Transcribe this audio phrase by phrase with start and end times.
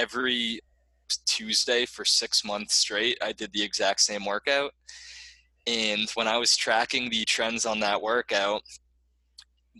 [0.00, 0.60] every
[1.26, 4.72] Tuesday for six months straight, I did the exact same workout.
[5.66, 8.62] And when I was tracking the trends on that workout,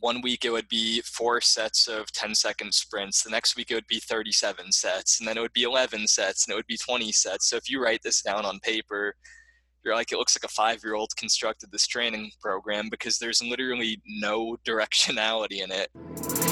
[0.00, 3.22] one week it would be four sets of 10 second sprints.
[3.22, 5.18] The next week it would be 37 sets.
[5.18, 6.46] And then it would be 11 sets.
[6.46, 7.48] And it would be 20 sets.
[7.48, 9.14] So if you write this down on paper,
[9.84, 13.42] you're like, it looks like a five year old constructed this training program because there's
[13.42, 16.49] literally no directionality in it.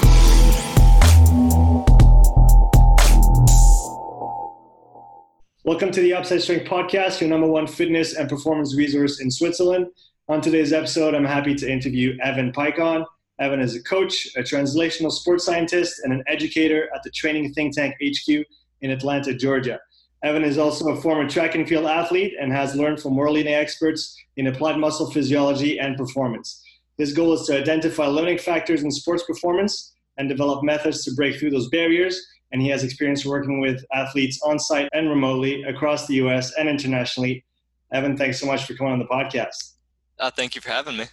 [5.69, 9.85] Welcome to the Upside Strength Podcast, your number one fitness and performance resource in Switzerland.
[10.27, 13.05] On today's episode, I'm happy to interview Evan Peikon.
[13.37, 17.75] Evan is a coach, a translational sports scientist, and an educator at the Training Think
[17.75, 18.43] Tank HQ
[18.81, 19.79] in Atlanta, Georgia.
[20.23, 23.53] Evan is also a former track and field athlete and has learned from world leading
[23.53, 26.63] experts in applied muscle physiology and performance.
[26.97, 31.37] His goal is to identify limiting factors in sports performance and develop methods to break
[31.37, 36.07] through those barriers and he has experience working with athletes on site and remotely across
[36.07, 37.43] the US and internationally.
[37.91, 39.75] Evan, thanks so much for coming on the podcast.
[40.19, 41.05] Uh, thank you for having me.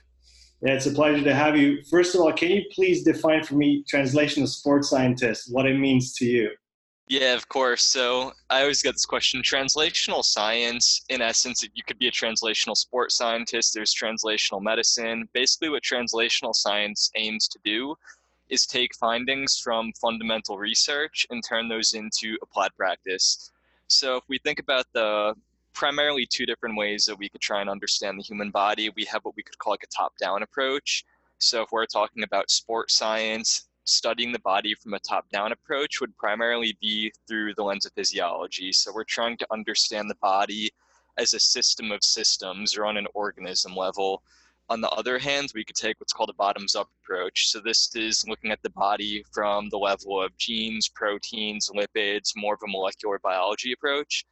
[0.63, 1.83] Yeah, it's a pleasure to have you.
[1.91, 5.79] First of all, can you please define for me translation of sports scientist, what it
[5.79, 6.51] means to you?
[7.09, 7.85] Yeah, of course.
[7.85, 9.41] So I always get this question.
[9.43, 15.29] Translational science, in essence, you could be a translational sports scientist, there's translational medicine.
[15.33, 17.95] Basically, what translational science aims to do
[18.49, 23.51] is take findings from fundamental research and turn those into applied practice.
[23.89, 25.35] So if we think about the
[25.73, 29.25] primarily two different ways that we could try and understand the human body, we have
[29.25, 31.05] what we could call like a top-down approach.
[31.39, 36.17] So if we're talking about sports science, studying the body from a top-down approach would
[36.17, 38.73] primarily be through the lens of physiology.
[38.73, 40.71] So we're trying to understand the body
[41.19, 44.23] as a system of systems or on an organism level
[44.69, 47.49] on the other hand, we could take what's called a bottoms up approach.
[47.49, 52.55] So, this is looking at the body from the level of genes, proteins, lipids, more
[52.55, 54.25] of a molecular biology approach.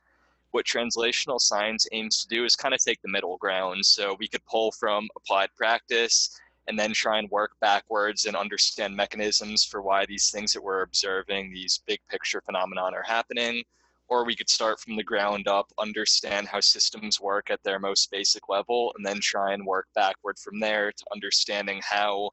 [0.51, 3.87] What translational science aims to do is kind of take the middle ground.
[3.87, 8.97] So, we could pull from applied practice and then try and work backwards and understand
[8.97, 13.63] mechanisms for why these things that we're observing, these big picture phenomenon, are happening
[14.09, 18.11] or we could start from the ground up, understand how systems work at their most
[18.11, 22.31] basic level, and then try and work backward from there to understanding how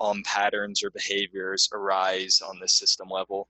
[0.00, 3.48] um, patterns or behaviors arise on the system level.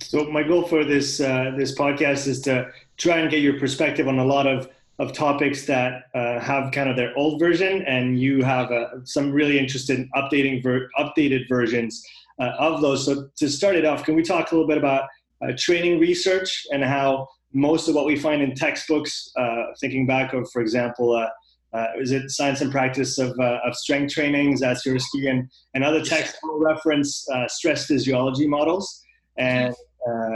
[0.00, 4.08] So my goal for this uh, this podcast is to try and get your perspective
[4.08, 8.20] on a lot of of topics that uh, have kind of their old version, and
[8.20, 12.06] you have uh, some really interested updating ver- updated versions
[12.38, 13.04] uh, of those.
[13.04, 15.08] So to start it off, can we talk a little bit about
[15.56, 20.48] training research and how most of what we find in textbooks, uh, thinking back of,
[20.50, 21.28] for example, uh,
[21.76, 26.04] uh is it Science and Practice of, uh, of Strength Training, Zatsiorsky, and, and other
[26.04, 29.02] texts will reference uh, stress physiology models.
[29.38, 29.74] And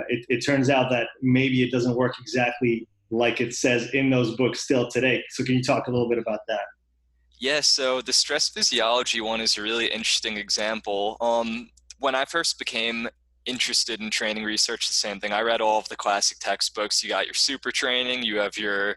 [0.08, 4.36] it, it turns out that maybe it doesn't work exactly like it says in those
[4.36, 5.22] books still today.
[5.30, 6.62] So, can you talk a little bit about that?
[7.38, 11.16] Yeah, so the stress physiology one is a really interesting example.
[11.20, 13.08] Um, when I first became
[13.46, 15.32] interested in training research, the same thing.
[15.32, 17.02] I read all of the classic textbooks.
[17.02, 18.96] You got your super training, you have your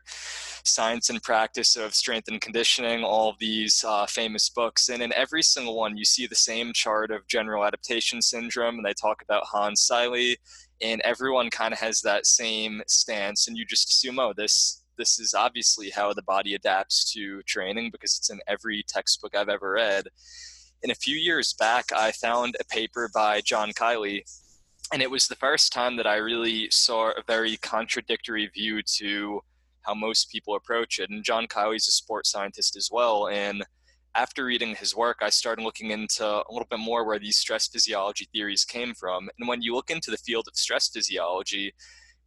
[0.64, 4.90] science and practice of strength and conditioning, all these uh, famous books.
[4.90, 8.86] And in every single one, you see the same chart of general adaptation syndrome, and
[8.86, 10.36] they talk about Hans Selye,
[10.82, 15.18] and everyone kind of has that same stance, and you just assume, oh, this this
[15.18, 19.72] is obviously how the body adapts to training because it's in every textbook I've ever
[19.72, 20.10] read
[20.84, 24.22] and a few years back, I found a paper by John Kiely,
[24.94, 29.42] and it was the first time that I really saw a very contradictory view to
[29.82, 31.10] how most people approach it.
[31.10, 33.28] And John Kiely's a sports scientist as well.
[33.28, 33.64] And
[34.16, 37.68] after reading his work, I started looking into a little bit more where these stress
[37.68, 39.30] physiology theories came from.
[39.38, 41.74] And when you look into the field of stress physiology,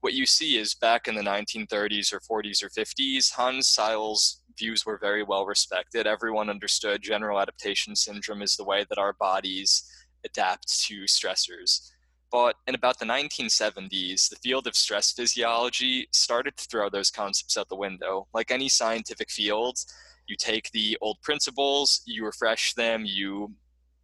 [0.00, 4.84] what you see is back in the 1930s or 40s or 50s, Hans Selye's views
[4.86, 6.06] were very well respected.
[6.06, 9.84] Everyone understood general adaptation syndrome is the way that our bodies
[10.24, 11.90] adapt to stressors.
[12.30, 17.58] But in about the 1970s, the field of stress physiology started to throw those concepts
[17.58, 18.26] out the window.
[18.32, 19.78] Like any scientific field,
[20.26, 23.54] you take the old principles, you refresh them, you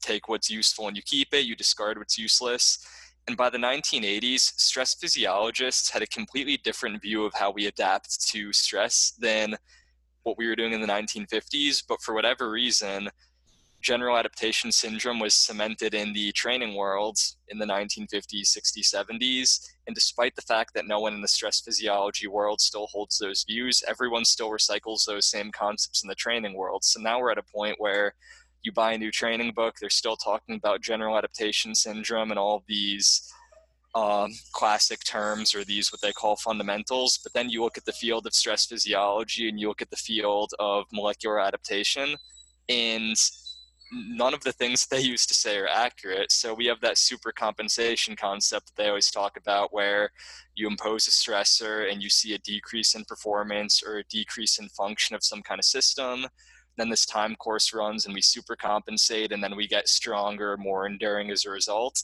[0.02, 2.78] take what's useful and you keep it, you discard what's useless.
[3.26, 8.26] And by the 1980s, stress physiologists had a completely different view of how we adapt
[8.28, 9.56] to stress than
[10.28, 13.08] what we were doing in the 1950s, but for whatever reason,
[13.80, 17.16] general adaptation syndrome was cemented in the training world
[17.48, 19.70] in the 1950s, 60s, 70s.
[19.86, 23.44] And despite the fact that no one in the stress physiology world still holds those
[23.48, 26.84] views, everyone still recycles those same concepts in the training world.
[26.84, 28.14] So now we're at a point where
[28.62, 32.64] you buy a new training book, they're still talking about general adaptation syndrome and all
[32.66, 33.32] these
[33.98, 37.18] um, classic terms or these what they call fundamentals.
[37.22, 39.96] But then you look at the field of stress physiology and you look at the
[39.96, 42.16] field of molecular adaptation,
[42.68, 43.16] and
[43.90, 46.30] none of the things they used to say are accurate.
[46.30, 50.10] So we have that supercompensation concept that they always talk about where
[50.54, 54.68] you impose a stressor and you see a decrease in performance or a decrease in
[54.68, 56.26] function of some kind of system.
[56.76, 61.32] Then this time course runs and we supercompensate and then we get stronger, more enduring
[61.32, 62.00] as a result.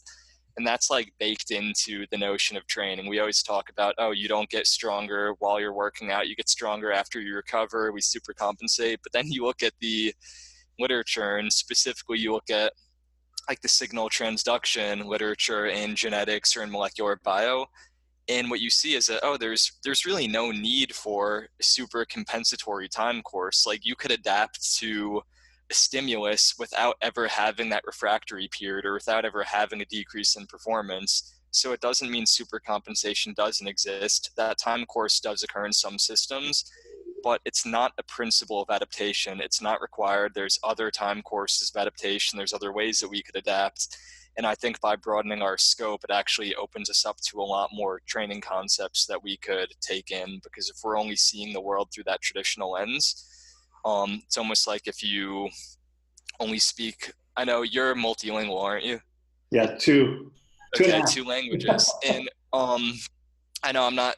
[0.56, 3.08] And that's like baked into the notion of training.
[3.08, 6.48] We always talk about, oh, you don't get stronger while you're working out, you get
[6.48, 7.90] stronger after you recover.
[7.90, 8.98] We supercompensate.
[9.02, 10.14] But then you look at the
[10.78, 12.72] literature and specifically you look at
[13.48, 17.66] like the signal transduction literature in genetics or in molecular bio
[18.28, 22.88] and what you see is that oh there's there's really no need for super compensatory
[22.88, 25.20] time course like you could adapt to
[25.70, 31.34] stimulus without ever having that refractory period or without ever having a decrease in performance
[31.50, 35.98] so it doesn't mean super compensation doesn't exist that time course does occur in some
[35.98, 36.70] systems
[37.24, 39.40] but it's not a principle of adaptation.
[39.40, 40.32] It's not required.
[40.34, 42.36] There's other time courses of adaptation.
[42.36, 43.96] There's other ways that we could adapt.
[44.36, 47.70] And I think by broadening our scope, it actually opens us up to a lot
[47.72, 50.40] more training concepts that we could take in.
[50.42, 53.26] Because if we're only seeing the world through that traditional lens,
[53.84, 55.48] um, it's almost like if you
[56.40, 57.12] only speak.
[57.36, 59.00] I know you're multilingual, aren't you?
[59.50, 60.32] Yeah, two.
[60.74, 61.92] Okay, two languages.
[62.06, 62.94] and um,
[63.62, 64.16] I know I'm not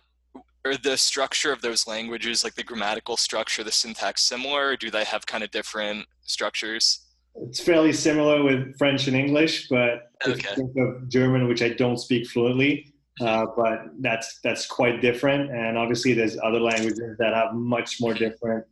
[0.67, 4.91] are the structure of those languages, like the grammatical structure, the syntax similar, or do
[4.91, 7.07] they have kind of different structures?
[7.37, 10.33] It's fairly similar with French and English, but okay.
[10.33, 15.01] if you think of German, which I don't speak fluently, uh, but that's that's quite
[15.01, 15.51] different.
[15.51, 18.65] And obviously, there's other languages that have much more different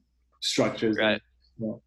[0.44, 0.96] structures.
[0.98, 1.20] Right.
[1.58, 1.82] Know.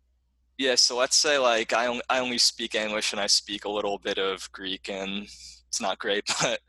[0.58, 0.76] Yeah.
[0.76, 4.00] So let's say like I only, I only speak English and I speak a little
[4.00, 5.28] bit of Greek and
[5.68, 6.60] it's not great, but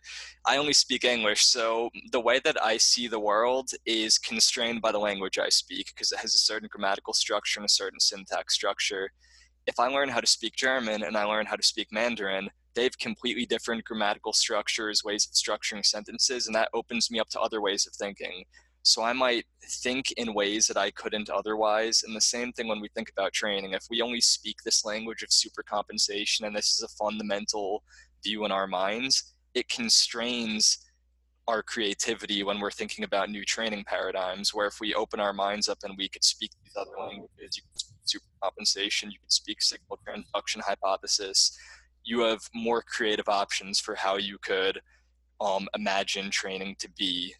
[0.46, 1.44] I only speak English.
[1.44, 5.92] So the way that I see the world is constrained by the language I speak
[5.94, 9.10] because it has a certain grammatical structure and a certain syntax structure.
[9.66, 12.84] If I learn how to speak German and I learn how to speak Mandarin, they
[12.84, 17.40] have completely different grammatical structures, ways of structuring sentences, and that opens me up to
[17.40, 18.44] other ways of thinking.
[18.82, 22.04] So I might think in ways that I couldn't otherwise.
[22.06, 23.72] And the same thing when we think about training.
[23.72, 27.82] If we only speak this language of supercompensation, and this is a fundamental
[28.24, 30.78] view in our minds, it constrains
[31.48, 34.54] our creativity when we're thinking about new training paradigms.
[34.54, 37.62] Where if we open our minds up and we could speak these other languages, you
[37.72, 41.58] could speak supercompensation, you could speak signal transduction hypothesis,
[42.04, 44.80] you have more creative options for how you could
[45.40, 47.34] um, imagine training to be.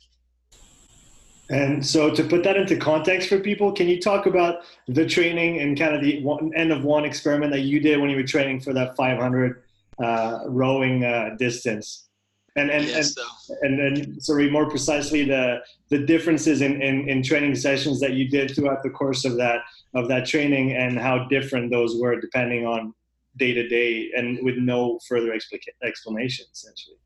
[1.51, 5.61] And so, to put that into context for people, can you talk about the training
[5.61, 8.23] and kind of the one, end of one experiment that you did when you were
[8.23, 9.63] training for that 500
[10.03, 12.09] uh, rowing uh, distance?
[12.57, 13.23] And and, and, so.
[13.63, 18.29] and then sorry, more precisely the the differences in, in, in training sessions that you
[18.29, 19.61] did throughout the course of that
[19.95, 22.93] of that training and how different those were depending on
[23.39, 26.97] day to day and with no further explica- explanation essentially.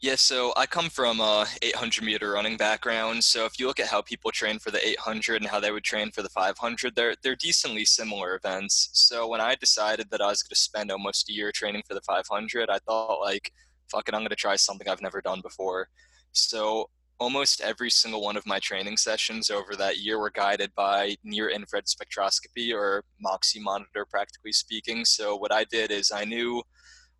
[0.00, 3.24] Yeah, so I come from a 800 meter running background.
[3.24, 5.82] So if you look at how people train for the 800 and how they would
[5.82, 8.90] train for the 500, they're they're decently similar events.
[8.92, 11.94] So when I decided that I was going to spend almost a year training for
[11.94, 13.52] the 500, I thought like,
[13.90, 15.88] fuck it, I'm going to try something I've never done before.
[16.30, 21.16] So almost every single one of my training sessions over that year were guided by
[21.24, 25.04] near infrared spectroscopy or Moxy monitor, practically speaking.
[25.04, 26.62] So what I did is I knew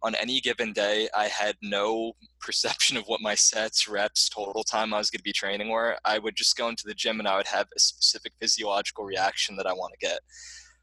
[0.02, 4.95] on any given day, I had no perception of what my sets, reps, total time
[4.95, 5.97] I was going to be training were.
[6.05, 9.57] I would just go into the gym and I would have a specific physiological reaction
[9.57, 10.21] that I want to get.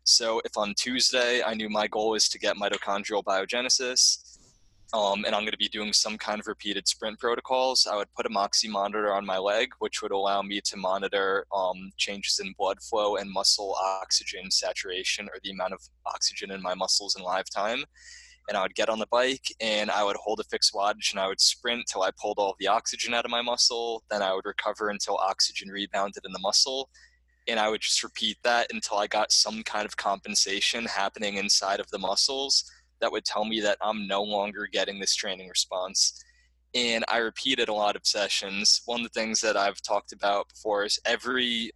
[0.04, 4.38] So if on Tuesday I knew my goal is to get mitochondrial biogenesis,
[4.94, 8.14] um, and I'm going to be doing some kind of repeated sprint protocols, I would
[8.16, 12.40] put a Moxy monitor on my leg, which would allow me to monitor um, changes
[12.40, 17.16] in blood flow and muscle oxygen saturation or the amount of oxygen in my muscles
[17.16, 17.84] in live time
[18.48, 21.20] and I would get on the bike and I would hold a fixed wattage and
[21.20, 24.04] I would sprint till I pulled all the oxygen out of my muscle.
[24.10, 26.90] Then I would recover until oxygen rebounded in the muscle.
[27.48, 31.80] And I would just repeat that until I got some kind of compensation happening inside
[31.80, 32.70] of the muscles
[33.02, 36.24] that would tell me that I'm no longer getting this training response.
[36.74, 38.82] And I repeated a lot of sessions.
[38.86, 41.72] One of the things that I've talked about before is every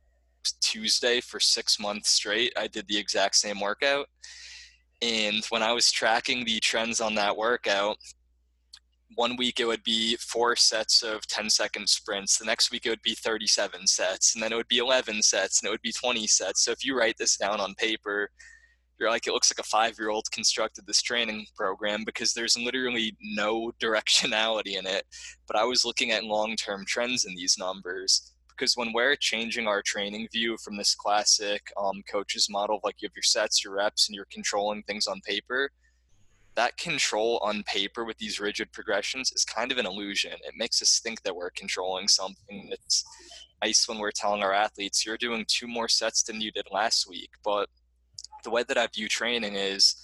[0.61, 4.07] Tuesday for six months straight, I did the exact same workout
[5.01, 7.97] and when I was tracking the trends on that workout,
[9.15, 12.37] one week it would be four sets of 10 second sprints.
[12.37, 14.35] The next week it would be 37 sets.
[14.35, 16.63] And then it would be 11 sets and it would be 20 sets.
[16.63, 18.29] So if you write this down on paper,
[18.99, 22.57] you're like it looks like a five year old constructed this training program because there's
[22.57, 25.03] literally no directionality in it
[25.47, 29.67] but i was looking at long term trends in these numbers because when we're changing
[29.67, 33.63] our training view from this classic um, coaches model of like you have your sets
[33.63, 35.69] your reps and you're controlling things on paper
[36.55, 40.81] that control on paper with these rigid progressions is kind of an illusion it makes
[40.81, 43.05] us think that we're controlling something that's
[43.63, 47.07] nice when we're telling our athletes you're doing two more sets than you did last
[47.09, 47.69] week but
[48.43, 49.95] the way that I view training is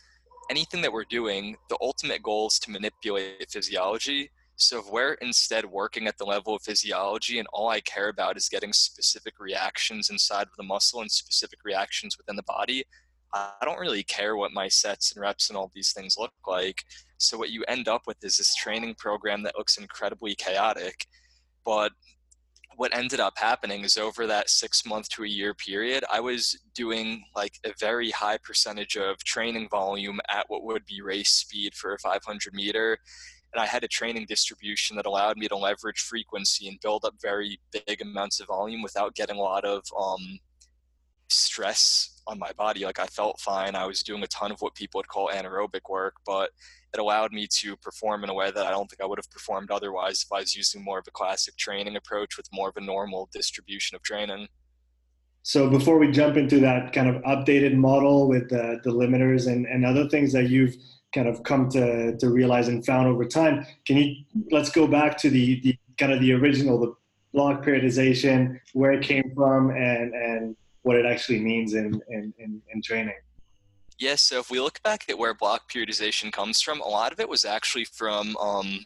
[0.50, 4.30] anything that we're doing, the ultimate goal is to manipulate physiology.
[4.58, 8.38] So if we're instead working at the level of physiology and all I care about
[8.38, 12.86] is getting specific reactions inside of the muscle and specific reactions within the body,
[13.34, 16.84] I don't really care what my sets and reps and all these things look like.
[17.18, 21.06] So what you end up with is this training program that looks incredibly chaotic,
[21.66, 21.92] but
[22.78, 26.58] what ended up happening is over that six month to a year period, I was
[26.74, 31.74] doing like a very high percentage of training volume at what would be race speed
[31.74, 33.00] for a 500 meter.
[33.56, 37.16] And I had a training distribution that allowed me to leverage frequency and build up
[37.22, 40.40] very big amounts of volume without getting a lot of um,
[41.30, 42.84] stress on my body.
[42.84, 43.74] Like I felt fine.
[43.74, 46.50] I was doing a ton of what people would call anaerobic work, but
[46.94, 49.32] it allowed me to perform in a way that I don't think I would have
[49.32, 52.76] performed otherwise if I was using more of a classic training approach with more of
[52.76, 54.50] a normal distribution of training.
[55.44, 59.66] So before we jump into that kind of updated model with the, the limiters and,
[59.66, 60.76] and other things that you've
[61.16, 64.16] kind of come to, to realize and found over time, can you
[64.52, 66.94] let's go back to the, the kind of the original, the
[67.34, 72.62] block periodization, where it came from and, and what it actually means in, in, in,
[72.74, 73.16] in training?
[73.98, 77.20] Yes, so if we look back at where block periodization comes from, a lot of
[77.22, 78.86] it was actually from um,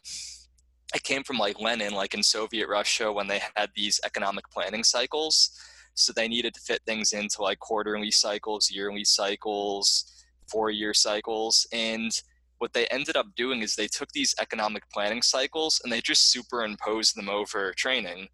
[0.93, 4.83] it came from like Lenin, like in Soviet Russia when they had these economic planning
[4.83, 5.51] cycles.
[5.95, 10.18] So they needed to fit things into like quarterly cycles, yearly cycles,
[10.51, 11.67] four year cycles.
[11.71, 12.11] And
[12.59, 16.31] what they ended up doing is they took these economic planning cycles and they just
[16.31, 18.27] superimposed them over training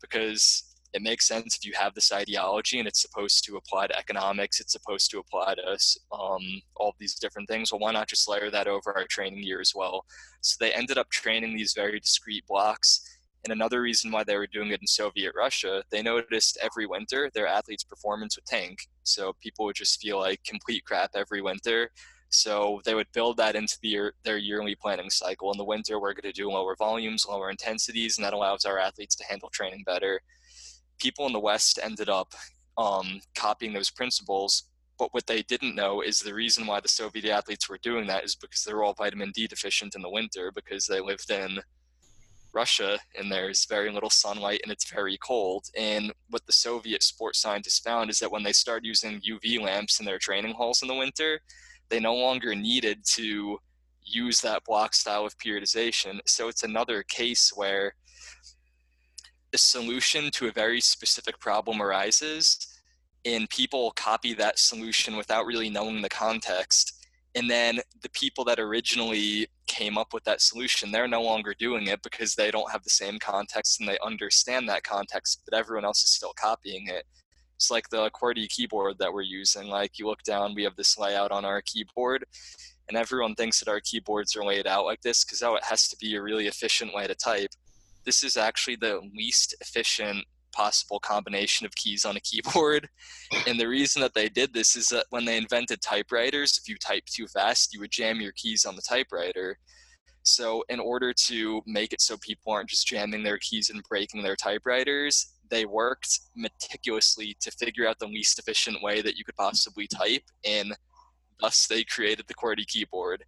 [0.00, 0.64] because
[0.94, 4.60] it makes sense if you have this ideology and it's supposed to apply to economics,
[4.60, 5.78] it's supposed to apply to
[6.12, 6.42] um,
[6.76, 7.72] all these different things.
[7.72, 10.04] Well, why not just layer that over our training year as well?
[10.42, 13.00] So they ended up training these very discrete blocks.
[13.44, 17.30] And another reason why they were doing it in Soviet Russia, they noticed every winter
[17.32, 18.86] their athletes' performance would tank.
[19.04, 21.90] So people would just feel like complete crap every winter.
[22.30, 25.52] So they would build that into the, their yearly planning cycle.
[25.52, 28.78] In the winter, we're going to do lower volumes, lower intensities, and that allows our
[28.78, 30.20] athletes to handle training better
[31.02, 32.32] people in the West ended up
[32.78, 34.64] um, copying those principles.
[34.98, 38.24] But what they didn't know is the reason why the Soviet athletes were doing that
[38.24, 41.58] is because they were all vitamin D deficient in the winter because they lived in
[42.54, 45.66] Russia and there's very little sunlight and it's very cold.
[45.76, 50.00] And what the Soviet sports scientists found is that when they started using UV lamps
[50.00, 51.40] in their training halls in the winter,
[51.88, 53.58] they no longer needed to
[54.04, 56.20] use that block style of periodization.
[56.26, 57.94] So it's another case where
[59.52, 62.66] a solution to a very specific problem arises
[63.24, 67.01] and people copy that solution without really knowing the context
[67.34, 71.86] and then the people that originally came up with that solution they're no longer doing
[71.86, 75.84] it because they don't have the same context and they understand that context but everyone
[75.84, 77.04] else is still copying it.
[77.56, 80.98] It's like the QWERTY keyboard that we're using like you look down we have this
[80.98, 82.24] layout on our keyboard
[82.88, 85.88] and everyone thinks that our keyboards are laid out like this because oh it has
[85.88, 87.50] to be a really efficient way to type.
[88.04, 92.88] This is actually the least efficient possible combination of keys on a keyboard.
[93.46, 96.76] And the reason that they did this is that when they invented typewriters, if you
[96.76, 99.58] type too fast, you would jam your keys on the typewriter.
[100.22, 104.22] So, in order to make it so people aren't just jamming their keys and breaking
[104.22, 109.36] their typewriters, they worked meticulously to figure out the least efficient way that you could
[109.36, 110.76] possibly type, and
[111.40, 113.24] thus they created the QWERTY keyboard.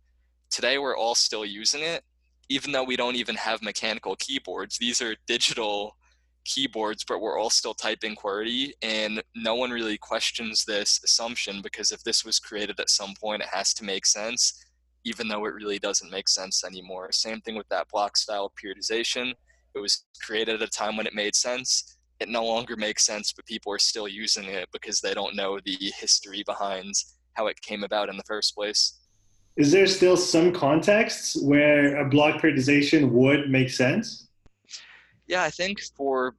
[0.51, 2.05] Today, we're all still using it,
[2.49, 5.97] even though we don't even have mechanical keyboards, these are digital
[6.45, 11.93] keyboards, but we're all still typing QWERTY, and no one really questions this assumption because
[11.93, 14.65] if this was created at some point, it has to make sense,
[15.05, 17.11] even though it really doesn't make sense anymore.
[17.13, 19.33] Same thing with that block style periodization.
[19.75, 21.97] It was created at a time when it made sense.
[22.21, 25.59] It no longer makes sense, but people are still using it because they don't know
[25.65, 26.95] the history behind
[27.33, 29.01] how it came about in the first place
[29.57, 34.24] is there still some contexts where a block periodization would make sense?
[35.27, 36.37] Yeah, I think for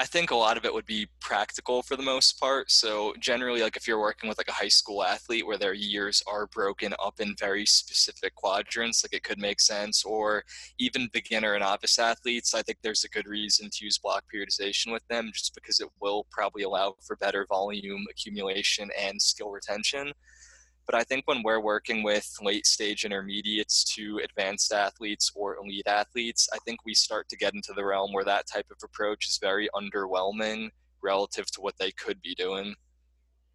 [0.00, 2.70] I think a lot of it would be practical for the most part.
[2.70, 6.22] So generally, like if you're working with like a high school athlete where their years
[6.28, 10.04] are broken up in very specific quadrants, like it could make sense.
[10.04, 10.44] Or
[10.78, 14.92] even beginner and novice athletes, I think there's a good reason to use block periodization
[14.92, 20.12] with them, just because it will probably allow for better volume accumulation and skill retention.
[20.88, 25.86] But I think when we're working with late stage intermediates to advanced athletes or elite
[25.86, 29.26] athletes, I think we start to get into the realm where that type of approach
[29.26, 30.70] is very underwhelming
[31.02, 32.74] relative to what they could be doing.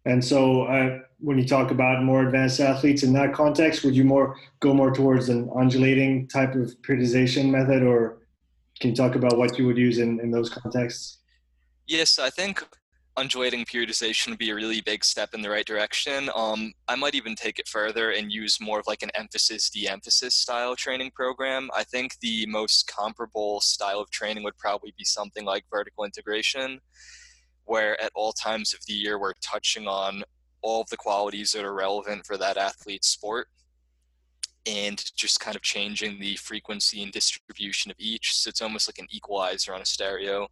[0.06, 4.04] And so, uh, when you talk about more advanced athletes in that context, would you
[4.04, 8.18] more go more towards an undulating type of periodization method, or
[8.78, 11.18] can you talk about what you would use in, in those contexts?
[11.88, 12.62] Yes, I think
[13.16, 16.28] undulating periodization would be a really big step in the right direction.
[16.34, 20.34] Um, I might even take it further and use more of like an emphasis de-emphasis
[20.34, 21.70] style training program.
[21.76, 26.80] I think the most comparable style of training would probably be something like vertical integration
[27.66, 30.22] where at all times of the year we're touching on
[30.62, 33.48] all of the qualities that are relevant for that athlete's sport
[34.66, 38.34] and just kind of changing the frequency and distribution of each.
[38.34, 40.48] So it's almost like an equalizer on a stereo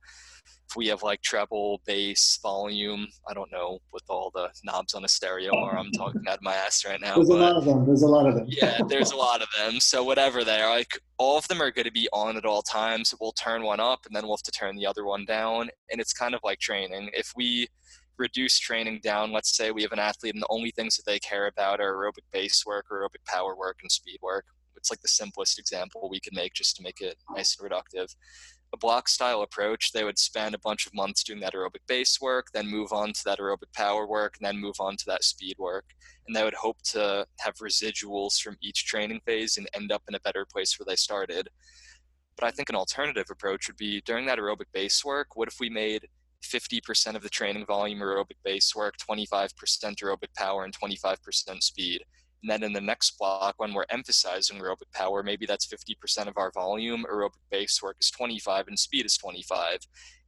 [0.72, 5.04] if we have like treble, bass, volume, I don't know what all the knobs on
[5.04, 5.76] a stereo are.
[5.76, 7.16] I'm talking out of my ass right now.
[7.16, 7.86] There's but, a lot of them.
[7.86, 8.46] There's a lot of them.
[8.48, 9.80] yeah, there's a lot of them.
[9.80, 12.62] So whatever they are, like all of them are going to be on at all
[12.62, 13.14] times.
[13.20, 15.68] We'll turn one up and then we'll have to turn the other one down.
[15.90, 17.10] And it's kind of like training.
[17.12, 17.68] If we
[18.16, 21.18] reduce training down, let's say we have an athlete and the only things that they
[21.18, 24.46] care about are aerobic base work, aerobic power work, and speed work.
[24.74, 28.12] It's like the simplest example we can make just to make it nice and reductive
[28.72, 32.20] a block style approach, they would spend a bunch of months doing that aerobic base
[32.20, 35.24] work, then move on to that aerobic power work, and then move on to that
[35.24, 35.84] speed work.
[36.26, 40.14] And they would hope to have residuals from each training phase and end up in
[40.14, 41.48] a better place where they started.
[42.36, 45.56] But I think an alternative approach would be during that aerobic base work, what if
[45.60, 46.08] we made
[46.42, 49.52] 50% of the training volume aerobic base work, 25%
[50.02, 52.04] aerobic power, and 25% speed?
[52.42, 56.36] And then in the next block, when we're emphasizing aerobic power, maybe that's 50% of
[56.36, 59.78] our volume, aerobic base work is 25 and speed is 25.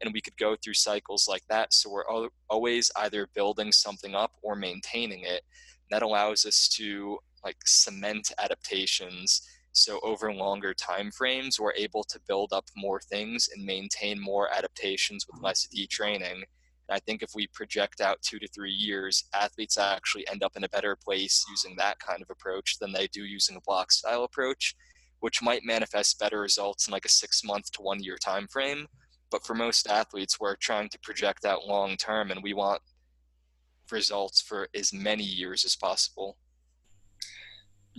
[0.00, 1.72] And we could go through cycles like that.
[1.74, 5.42] So we're always either building something up or maintaining it.
[5.90, 9.42] That allows us to like cement adaptations.
[9.72, 14.48] So over longer time frames, we're able to build up more things and maintain more
[14.54, 15.46] adaptations with mm-hmm.
[15.46, 16.42] less detraining.
[16.90, 20.64] I think if we project out two to three years, athletes actually end up in
[20.64, 24.24] a better place using that kind of approach than they do using a block style
[24.24, 24.74] approach,
[25.20, 28.86] which might manifest better results in like a six month to one year time frame.
[29.30, 32.82] But for most athletes, we're trying to project out long term and we want
[33.90, 36.36] results for as many years as possible.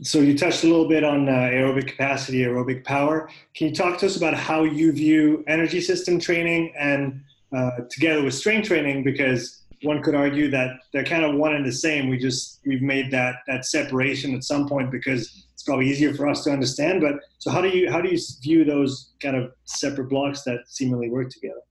[0.04, 3.30] So you touched a little bit on uh, aerobic capacity, aerobic power.
[3.56, 7.24] Can you talk to us about how you view energy system training and
[7.56, 11.66] uh, together with strength training because one could argue that they're kind of one and
[11.66, 12.10] the same.
[12.10, 16.28] We just we've made that that separation at some point because it's probably easier for
[16.28, 17.02] us to understand.
[17.02, 20.60] But so how do you how do you view those kind of separate blocks that
[20.68, 21.62] seemingly work together?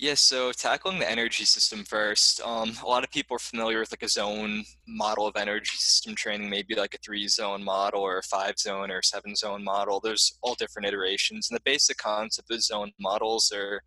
[0.00, 2.40] Yeah, so tackling the energy system first.
[2.40, 6.14] Um, a lot of people are familiar with like a zone model of energy system
[6.14, 10.00] training, maybe like a three zone model or a five zone or seven zone model.
[10.00, 11.50] There's all different iterations.
[11.50, 13.82] And the basic concept of zone models are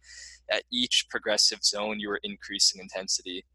[0.51, 3.45] at each progressive zone, you are increasing intensity.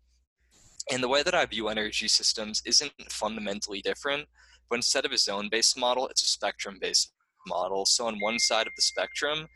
[0.91, 4.27] And the way that I view energy systems isn't fundamentally different,
[4.71, 7.13] but instead of a zone based model, it's a spectrum based
[7.47, 7.85] model.
[7.87, 9.47] So on one side of the spectrum,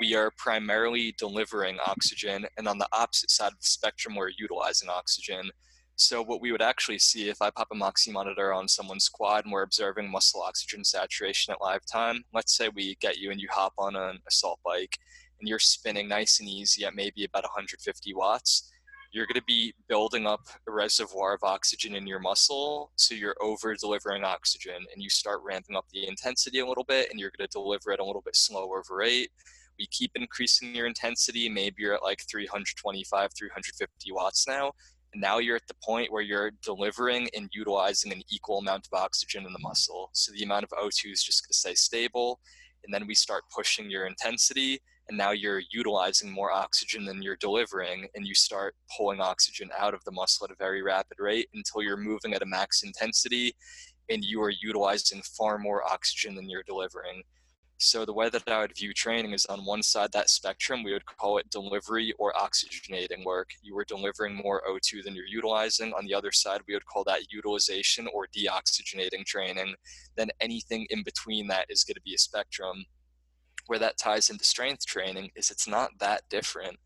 [0.00, 4.88] we are primarily delivering oxygen, and on the opposite side of the spectrum, we're utilizing
[4.88, 5.50] oxygen.
[5.96, 9.44] So what we would actually see if I pop a Moxy monitor on someone's quad
[9.44, 13.40] and we're observing muscle oxygen saturation at live time, let's say we get you and
[13.40, 14.98] you hop on an assault bike
[15.44, 18.72] and you're spinning nice and easy at maybe about 150 watts,
[19.12, 22.90] you're going to be building up a reservoir of oxygen in your muscle.
[22.96, 27.10] So you're over delivering oxygen and you start ramping up the intensity a little bit
[27.10, 29.28] and you're going to deliver it a little bit slower over rate.
[29.78, 31.50] We keep increasing your intensity.
[31.50, 34.72] Maybe you're at like 325, 350 watts now.
[35.12, 38.98] And now you're at the point where you're delivering and utilizing an equal amount of
[38.98, 40.08] oxygen in the muscle.
[40.14, 42.40] So the amount of O2 is just going to stay stable.
[42.82, 47.36] And then we start pushing your intensity and now you're utilizing more oxygen than you're
[47.36, 51.48] delivering and you start pulling oxygen out of the muscle at a very rapid rate
[51.54, 53.54] until you're moving at a max intensity
[54.08, 57.22] and you are utilizing far more oxygen than you're delivering.
[57.78, 60.92] So the way that i would view training is on one side that spectrum we
[60.92, 63.50] would call it delivery or oxygenating work.
[63.62, 65.92] You are delivering more o2 than you're utilizing.
[65.92, 69.74] On the other side we would call that utilization or deoxygenating training.
[70.16, 72.84] Then anything in between that is going to be a spectrum
[73.66, 76.78] where that ties into strength training is it's not that different.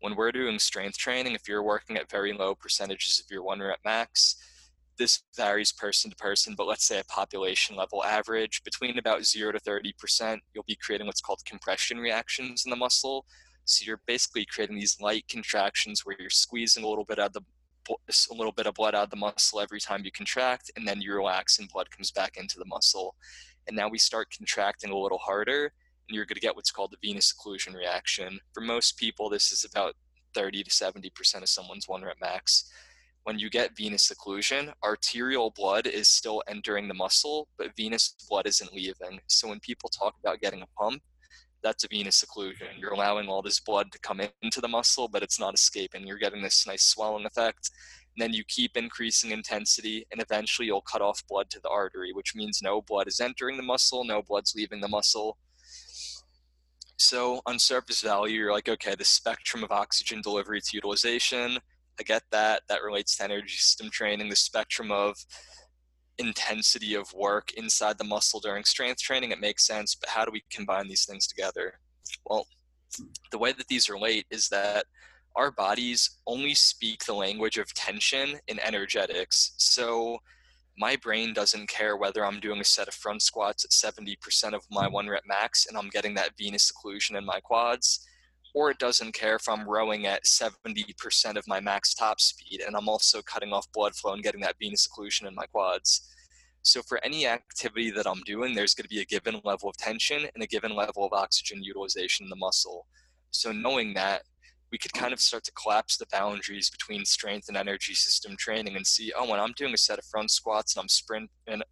[0.00, 3.60] When we're doing strength training, if you're working at very low percentages of your one
[3.60, 4.36] rep max,
[4.98, 9.52] this varies person to person, but let's say a population level average between about zero
[9.52, 13.26] to 30%, you'll be creating what's called compression reactions in the muscle.
[13.64, 17.32] So you're basically creating these light contractions where you're squeezing a little bit out of
[17.34, 17.42] the
[17.86, 21.02] a little bit of blood out of the muscle every time you contract, and then
[21.02, 23.14] you relax and blood comes back into the muscle.
[23.66, 25.72] And now we start contracting a little harder,
[26.08, 28.38] you're going to get what's called the venous occlusion reaction.
[28.52, 29.94] For most people, this is about
[30.34, 32.70] 30 to 70% of someone's one rep max.
[33.24, 38.46] When you get venous occlusion, arterial blood is still entering the muscle, but venous blood
[38.46, 39.20] isn't leaving.
[39.28, 41.02] So when people talk about getting a pump,
[41.62, 42.78] that's a venous occlusion.
[42.78, 46.06] You're allowing all this blood to come into the muscle, but it's not escaping.
[46.06, 47.70] You're getting this nice swelling effect.
[48.14, 52.12] And then you keep increasing intensity, and eventually you'll cut off blood to the artery,
[52.12, 55.38] which means no blood is entering the muscle, no blood's leaving the muscle.
[56.96, 61.58] So on surface value, you're like, okay, the spectrum of oxygen delivery to utilization,
[61.98, 62.62] I get that.
[62.68, 64.28] That relates to energy system training.
[64.28, 65.16] The spectrum of
[66.18, 69.94] intensity of work inside the muscle during strength training, it makes sense.
[69.94, 71.78] But how do we combine these things together?
[72.26, 72.46] Well,
[73.30, 74.86] the way that these relate is that
[75.36, 79.54] our bodies only speak the language of tension and energetics.
[79.56, 80.18] So
[80.76, 84.64] my brain doesn't care whether I'm doing a set of front squats at 70% of
[84.70, 88.06] my one rep max and I'm getting that venous occlusion in my quads,
[88.54, 92.76] or it doesn't care if I'm rowing at 70% of my max top speed and
[92.76, 96.08] I'm also cutting off blood flow and getting that venous occlusion in my quads.
[96.62, 99.76] So, for any activity that I'm doing, there's going to be a given level of
[99.76, 102.86] tension and a given level of oxygen utilization in the muscle.
[103.32, 104.22] So, knowing that
[104.74, 108.74] we could kind of start to collapse the boundaries between strength and energy system training
[108.74, 111.28] and see, oh, when I'm doing a set of front squats and I'm sprinting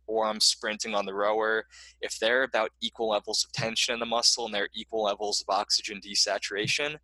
[0.07, 1.65] or I'm sprinting on the rower,
[2.01, 5.53] if they're about equal levels of tension in the muscle and they're equal levels of
[5.53, 6.95] oxygen desaturation,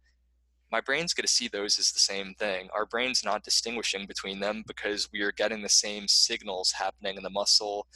[0.70, 2.68] my brain's going to see those as the same thing.
[2.72, 7.24] Our brain's not distinguishing between them because we are getting the same signals happening in
[7.24, 7.88] the muscle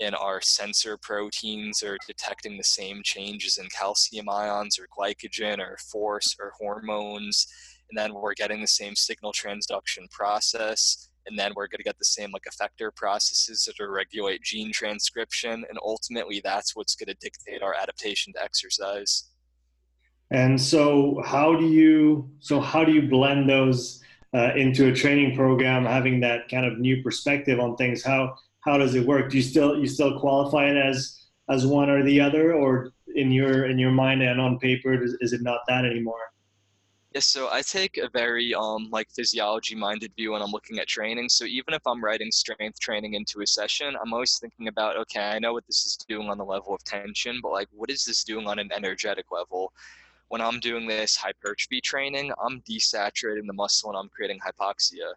[0.00, 5.76] in our sensor proteins are detecting the same changes in calcium ions or glycogen or
[5.76, 7.46] force or hormones.
[7.90, 11.08] And then we're getting the same signal transduction process.
[11.26, 15.64] And then we're going to get the same like effector processes that regulate gene transcription.
[15.68, 19.28] And ultimately that's what's going to dictate our adaptation to exercise.
[20.32, 24.02] And so how do you so how do you blend those
[24.34, 28.02] uh, into a training program having that kind of new perspective on things?
[28.02, 29.30] How how does it work?
[29.30, 33.30] Do you still you still qualify it as as one or the other, or in
[33.30, 36.32] your in your mind and on paper is, is it not that anymore?
[37.14, 40.86] Yes, so I take a very um like physiology minded view when I'm looking at
[40.86, 41.28] training.
[41.28, 45.20] So even if I'm writing strength training into a session, I'm always thinking about okay,
[45.20, 48.04] I know what this is doing on the level of tension, but like what is
[48.04, 49.72] this doing on an energetic level?
[50.28, 55.12] When I'm doing this hypertrophy training, I'm desaturating the muscle and I'm creating hypoxia.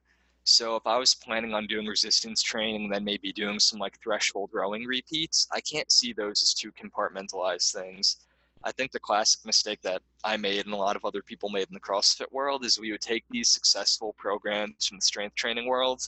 [0.48, 4.52] So if I was planning on doing resistance training, then maybe doing some like threshold
[4.54, 8.18] rowing repeats, I can't see those as two compartmentalized things.
[8.64, 11.68] I think the classic mistake that I made and a lot of other people made
[11.68, 15.68] in the CrossFit world is we would take these successful programs from the strength training
[15.68, 16.08] world,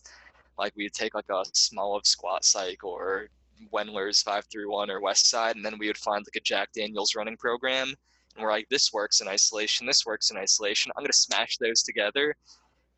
[0.59, 3.29] like we would take like a Smolov squat cycle or
[3.73, 7.37] Wendler's 531 or West Side, and then we would find like a Jack Daniels running
[7.37, 7.87] program.
[8.35, 10.91] And we're like, this works in isolation, this works in isolation.
[10.95, 12.35] I'm going to smash those together.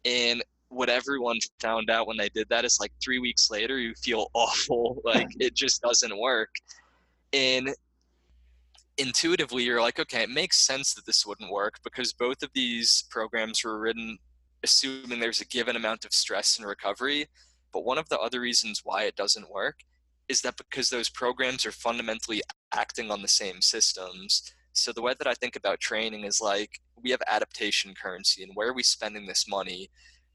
[0.04, 3.94] And what everyone found out when they did that is like three weeks later you
[3.96, 6.50] feel awful like it just doesn't work.
[7.34, 7.74] And
[8.98, 13.06] intuitively you're like okay it makes sense that this wouldn't work because both of these
[13.10, 14.18] programs were written
[14.62, 17.26] assuming there's a given amount of stress and recovery
[17.72, 19.80] but one of the other reasons why it doesn't work
[20.28, 22.42] is that because those programs are fundamentally
[22.74, 24.44] acting on the same systems.
[24.74, 28.52] So the way that i think about training is like we have adaptation currency and
[28.54, 29.90] where are we spending this money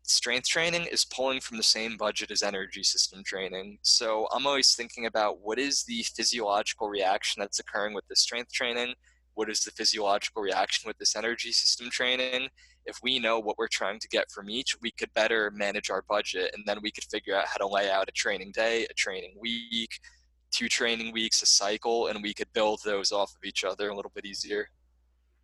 [0.06, 3.78] strength training is pulling from the same budget as energy system training.
[3.82, 8.52] So I'm always thinking about what is the physiological reaction that's occurring with the strength
[8.52, 8.94] training?
[9.32, 12.48] What is the physiological reaction with this energy system training?
[12.84, 16.04] If we know what we're trying to get from each, we could better manage our
[16.08, 18.94] budget and then we could figure out how to lay out a training day, a
[18.94, 19.98] training week,
[20.50, 23.96] two training weeks, a cycle, and we could build those off of each other a
[23.96, 24.68] little bit easier.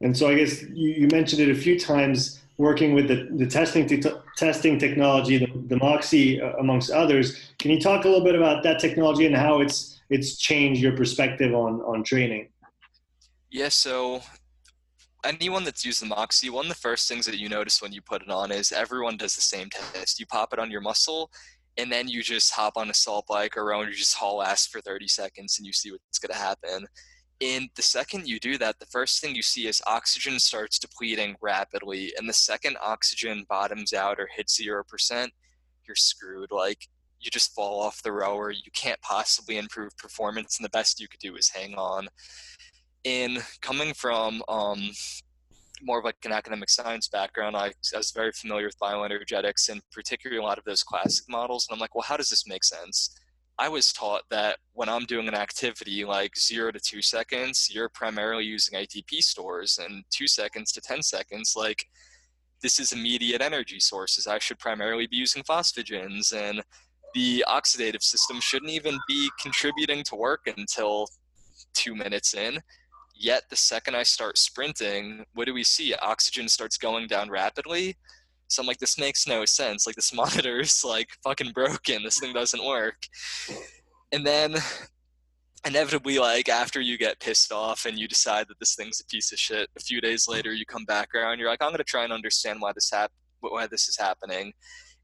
[0.00, 3.46] And so I guess you, you mentioned it a few times working with the, the
[3.46, 3.88] testing
[4.36, 7.52] testing technology, the, the Moxy uh, amongst others.
[7.58, 10.96] Can you talk a little bit about that technology and how it's it's changed your
[10.96, 12.48] perspective on on training?
[13.50, 14.22] Yeah, so
[15.24, 18.00] anyone that's used the Moxy, one of the first things that you notice when you
[18.00, 20.20] put it on is everyone does the same test.
[20.20, 21.30] You pop it on your muscle,
[21.76, 24.66] and then you just hop on assault bike or row and you just haul ass
[24.66, 26.86] for 30 seconds and you see what's going to happen.
[27.40, 31.36] And the second you do that, the first thing you see is oxygen starts depleting
[31.40, 32.12] rapidly.
[32.18, 35.28] And the second oxygen bottoms out or hits 0%,
[35.86, 36.52] you're screwed.
[36.52, 36.86] Like,
[37.18, 38.50] you just fall off the rower.
[38.50, 40.58] You can't possibly improve performance.
[40.58, 42.08] And the best you could do is hang on.
[43.04, 44.90] In coming from um,
[45.82, 49.80] more of like an academic science background, I, I was very familiar with bioenergetics and
[49.92, 51.66] particularly a lot of those classic models.
[51.68, 53.18] And I'm like, well, how does this make sense?
[53.60, 57.90] I was taught that when I'm doing an activity like zero to two seconds, you're
[57.90, 61.84] primarily using ATP stores, and two seconds to 10 seconds, like
[62.62, 64.26] this is immediate energy sources.
[64.26, 66.62] I should primarily be using phosphagens, and
[67.12, 71.06] the oxidative system shouldn't even be contributing to work until
[71.74, 72.60] two minutes in.
[73.14, 75.94] Yet, the second I start sprinting, what do we see?
[75.96, 77.98] Oxygen starts going down rapidly.
[78.50, 79.86] So I'm like, this makes no sense.
[79.86, 82.02] Like, this monitor is like fucking broken.
[82.02, 82.96] This thing doesn't work.
[84.12, 84.56] And then
[85.66, 89.30] inevitably like after you get pissed off and you decide that this thing's a piece
[89.32, 91.84] of shit a few days later you come back around you're like i'm going to
[91.84, 94.52] try and understand why this hap- why this is happening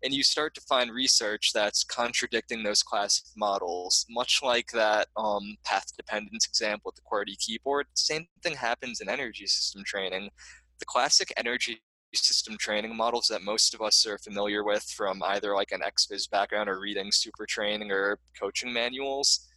[0.03, 5.57] and you start to find research that's contradicting those classic models much like that um,
[5.65, 10.31] path dependence example with the qwerty keyboard same thing happens in energy system training
[10.79, 11.83] the classic energy
[12.14, 16.31] system training models that most of us are familiar with from either like an XPhys
[16.31, 19.49] background or reading super training or coaching manuals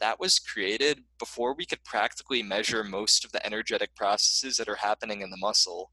[0.00, 4.76] that was created before we could practically measure most of the energetic processes that are
[4.76, 5.90] happening in the muscle.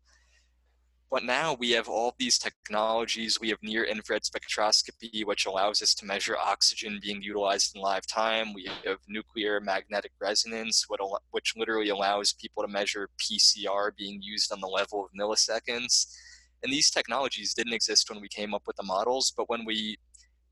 [1.10, 3.40] But now we have all these technologies.
[3.40, 8.06] We have near infrared spectroscopy, which allows us to measure oxygen being utilized in live
[8.06, 8.54] time.
[8.54, 10.86] We have nuclear magnetic resonance,
[11.32, 16.14] which literally allows people to measure PCR being used on the level of milliseconds.
[16.62, 19.98] And these technologies didn't exist when we came up with the models, but when we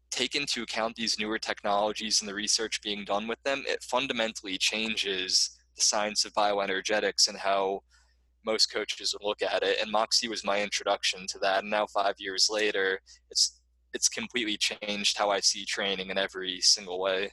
[0.09, 4.57] take into account these newer technologies and the research being done with them, it fundamentally
[4.57, 7.81] changes the science of bioenergetics and how
[8.45, 9.77] most coaches would look at it.
[9.81, 11.59] And Moxy was my introduction to that.
[11.63, 13.59] And now five years later, it's
[13.93, 17.31] it's completely changed how I see training in every single way.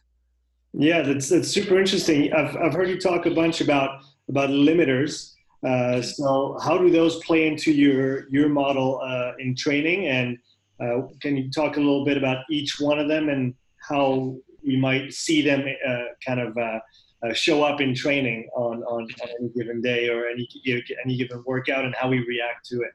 [0.72, 2.32] Yeah, that's that's super interesting.
[2.32, 5.34] I've I've heard you talk a bunch about about limiters.
[5.66, 10.36] Uh, so how do those play into your your model uh, in training and
[10.82, 13.54] uh, can you talk a little bit about each one of them and
[13.88, 16.56] how we might see them uh, kind of
[17.22, 20.48] uh, show up in training on, on, on, any given day or any,
[21.04, 22.90] any given workout and how we react to it?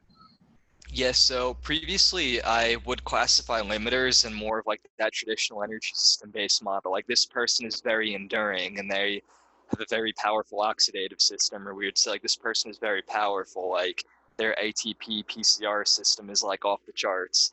[0.90, 6.30] Yes, so previously I would classify limiters in more of like that traditional energy system
[6.30, 6.90] based model.
[6.92, 9.22] Like this person is very enduring and they
[9.70, 13.02] have a very powerful oxidative system, or we would say like this person is very
[13.02, 14.04] powerful, like
[14.38, 17.52] their ATP PCR system is like off the charts.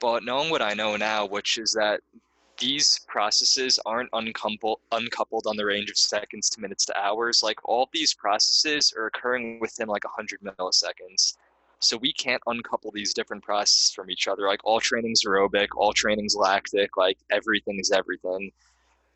[0.00, 2.00] But knowing what I know now, which is that
[2.58, 7.42] these processes aren't uncoupled, uncoupled on the range of seconds to minutes to hours.
[7.42, 11.36] Like all these processes are occurring within like 100 milliseconds.
[11.80, 14.46] So we can't uncouple these different processes from each other.
[14.46, 18.52] Like all training's aerobic, all training's lactic, like everything is everything.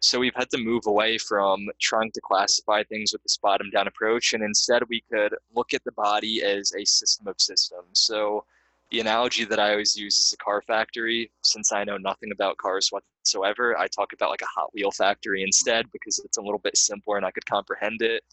[0.00, 3.88] So we've had to move away from trying to classify things with this bottom down
[3.88, 4.32] approach.
[4.32, 7.90] And instead we could look at the body as a system of systems.
[7.92, 8.44] So
[8.90, 11.30] the analogy that I always use is a car factory.
[11.42, 15.42] Since I know nothing about cars whatsoever, I talk about like a Hot Wheel factory
[15.42, 18.24] instead because it's a little bit simpler and I could comprehend it.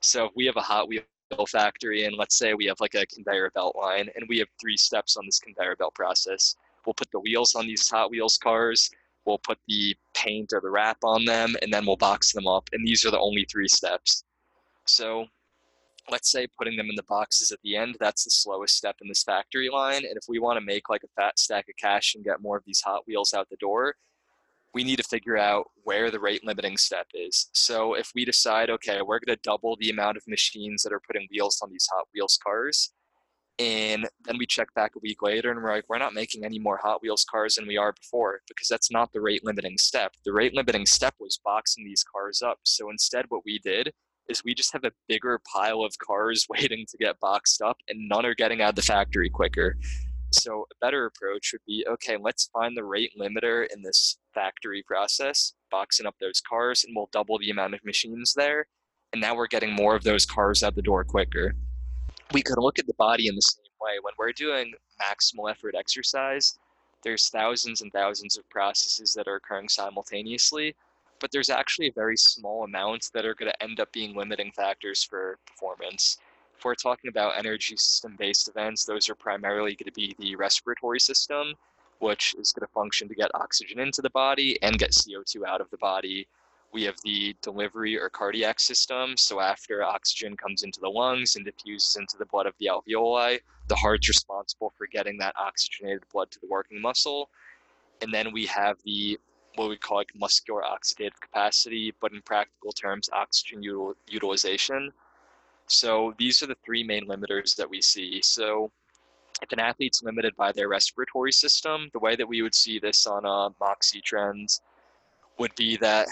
[0.00, 1.02] So if we have a Hot Wheel
[1.48, 4.76] factory and let's say we have like a conveyor belt line and we have three
[4.76, 6.56] steps on this conveyor belt process.
[6.86, 8.90] We'll put the wheels on these Hot Wheels cars,
[9.26, 12.68] we'll put the paint or the wrap on them, and then we'll box them up.
[12.72, 14.24] And these are the only three steps.
[14.86, 15.26] So
[16.10, 19.08] let's say putting them in the boxes at the end, that's the slowest step in
[19.08, 20.04] this factory line.
[20.04, 22.56] And if we want to make like a fat stack of cash and get more
[22.56, 23.94] of these Hot Wheels out the door,
[24.74, 27.48] we need to figure out where the rate limiting step is.
[27.52, 31.00] So if we decide, okay, we're going to double the amount of machines that are
[31.00, 32.92] putting wheels on these Hot Wheels cars,
[33.58, 36.60] and then we check back a week later and we're like, we're not making any
[36.60, 40.12] more Hot Wheels cars than we are before because that's not the rate limiting step.
[40.24, 42.60] The rate limiting step was boxing these cars up.
[42.62, 43.92] So instead, what we did
[44.28, 48.08] is we just have a bigger pile of cars waiting to get boxed up and
[48.08, 49.76] none are getting out of the factory quicker.
[50.30, 54.82] So a better approach would be okay, let's find the rate limiter in this factory
[54.82, 58.66] process, boxing up those cars, and we'll double the amount of machines there.
[59.14, 61.54] And now we're getting more of those cars out the door quicker.
[62.34, 63.92] We could look at the body in the same way.
[64.02, 66.58] When we're doing maximal effort exercise,
[67.02, 70.76] there's thousands and thousands of processes that are occurring simultaneously
[71.20, 74.52] but there's actually a very small amount that are going to end up being limiting
[74.52, 76.18] factors for performance.
[76.56, 80.34] If we're talking about energy system based events, those are primarily going to be the
[80.36, 81.54] respiratory system,
[82.00, 85.60] which is going to function to get oxygen into the body and get CO2 out
[85.60, 86.26] of the body.
[86.72, 89.16] We have the delivery or cardiac system.
[89.16, 93.40] So, after oxygen comes into the lungs and diffuses into the blood of the alveoli,
[93.68, 97.30] the heart's responsible for getting that oxygenated blood to the working muscle.
[98.02, 99.18] And then we have the
[99.58, 104.92] what we call like muscular oxidative capacity, but in practical terms, oxygen util- utilization.
[105.66, 108.20] So these are the three main limiters that we see.
[108.22, 108.70] So
[109.42, 113.06] if an athlete's limited by their respiratory system, the way that we would see this
[113.06, 114.62] on uh, Moxy trends
[115.38, 116.08] would be that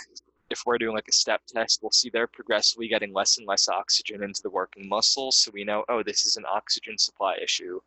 [0.50, 3.68] if we're doing like a step test, we'll see they're progressively getting less and less
[3.68, 5.36] oxygen into the working muscles.
[5.36, 7.80] So we know, oh, this is an oxygen supply issue.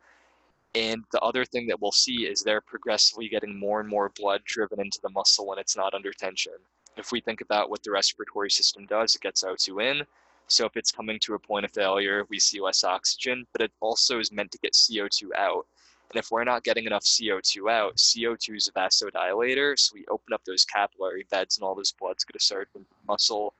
[0.74, 4.42] And the other thing that we'll see is they're progressively getting more and more blood
[4.44, 6.52] driven into the muscle when it's not under tension.
[6.96, 10.06] If we think about what the respiratory system does, it gets O2 in.
[10.46, 13.72] So if it's coming to a point of failure, we see less oxygen, but it
[13.80, 15.66] also is meant to get CO2 out.
[16.10, 20.32] And if we're not getting enough CO2 out, CO2 is a vasodilator, so we open
[20.32, 23.54] up those capillary beds and all this blood's going to start from muscle.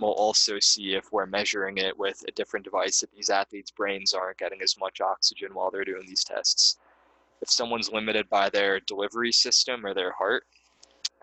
[0.00, 4.14] We'll also see if we're measuring it with a different device that these athletes' brains
[4.14, 6.78] aren't getting as much oxygen while they're doing these tests.
[7.40, 10.44] If someone's limited by their delivery system or their heart,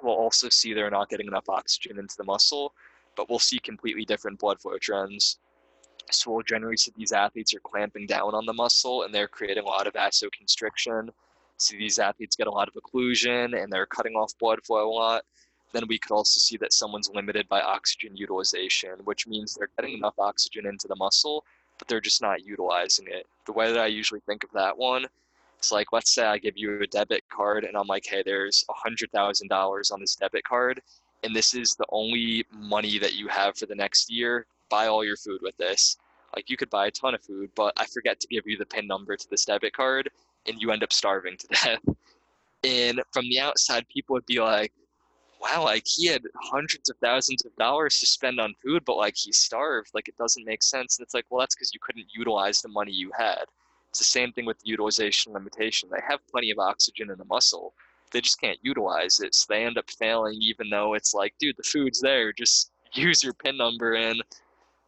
[0.04, 2.74] we'll also see they're not getting enough oxygen into the muscle,
[3.16, 5.40] but we'll see completely different blood flow trends.
[6.12, 9.64] So we'll generally see these athletes are clamping down on the muscle and they're creating
[9.64, 11.10] a lot of vasoconstriction.
[11.58, 14.94] See these athletes get a lot of occlusion and they're cutting off blood flow a
[14.94, 15.24] lot.
[15.72, 19.98] Then we could also see that someone's limited by oxygen utilization, which means they're getting
[19.98, 21.46] enough oxygen into the muscle,
[21.78, 23.28] but they're just not utilizing it.
[23.46, 25.06] The way that I usually think of that one
[25.60, 28.64] it's like, let's say I give you a debit card and I'm like, hey, there's
[28.88, 30.82] $100,000 on this debit card,
[31.24, 35.04] and this is the only money that you have for the next year buy all
[35.04, 35.98] your food with this.
[36.36, 38.66] Like you could buy a ton of food, but I forget to give you the
[38.66, 40.10] PIN number to this debit card
[40.48, 41.96] and you end up starving to death.
[42.64, 44.72] And from the outside, people would be like,
[45.40, 49.16] wow, like he had hundreds of thousands of dollars to spend on food, but like
[49.16, 49.90] he starved.
[49.94, 50.98] Like it doesn't make sense.
[50.98, 53.46] And it's like, well, that's because you couldn't utilize the money you had.
[53.90, 55.90] It's the same thing with utilization limitation.
[55.92, 57.74] They have plenty of oxygen in the muscle.
[58.12, 59.34] They just can't utilize it.
[59.34, 62.34] So they end up failing, even though it's like, dude, the food's there.
[62.34, 64.22] Just use your PIN number and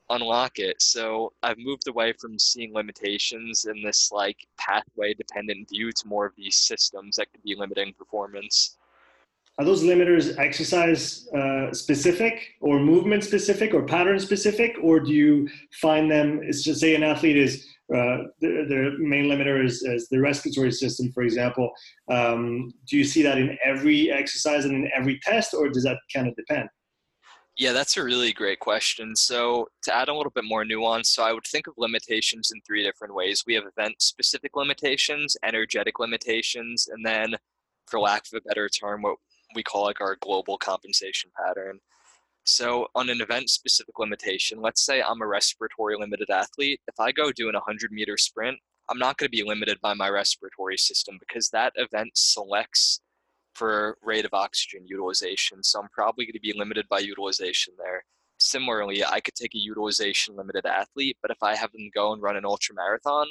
[0.10, 0.82] unlock it.
[0.82, 6.26] So I've moved away from seeing limitations in this like pathway dependent view to more
[6.26, 8.78] of these systems that could be limiting performance.
[9.60, 15.48] Are those limiters exercise uh, specific or movement specific or pattern specific, or do you
[15.82, 16.40] find them?
[16.44, 21.12] It's just say an athlete is uh, the, main limiter is, is, the respiratory system,
[21.12, 21.70] for example.
[22.10, 25.98] Um, do you see that in every exercise and in every test, or does that
[26.14, 26.70] kind of depend?
[27.58, 29.14] Yeah, that's a really great question.
[29.16, 32.62] So, to add a little bit more nuance, so I would think of limitations in
[32.62, 33.44] three different ways.
[33.46, 37.36] We have event specific limitations, energetic limitations, and then,
[37.88, 39.18] for lack of a better term, what
[39.56, 41.80] we call like our global compensation pattern.
[42.44, 46.82] So, on an event specific limitation, let's say I'm a respiratory limited athlete.
[46.88, 48.58] If I go do an 100 meter sprint,
[48.90, 53.02] I'm not going to be limited by my respiratory system because that event selects
[53.54, 55.64] for rate of oxygen utilization.
[55.64, 58.04] So I'm probably going to be limited by utilization there.
[58.40, 62.22] Similarly, I could take a utilization limited athlete, but if I have them go and
[62.22, 63.28] run an ultra marathon,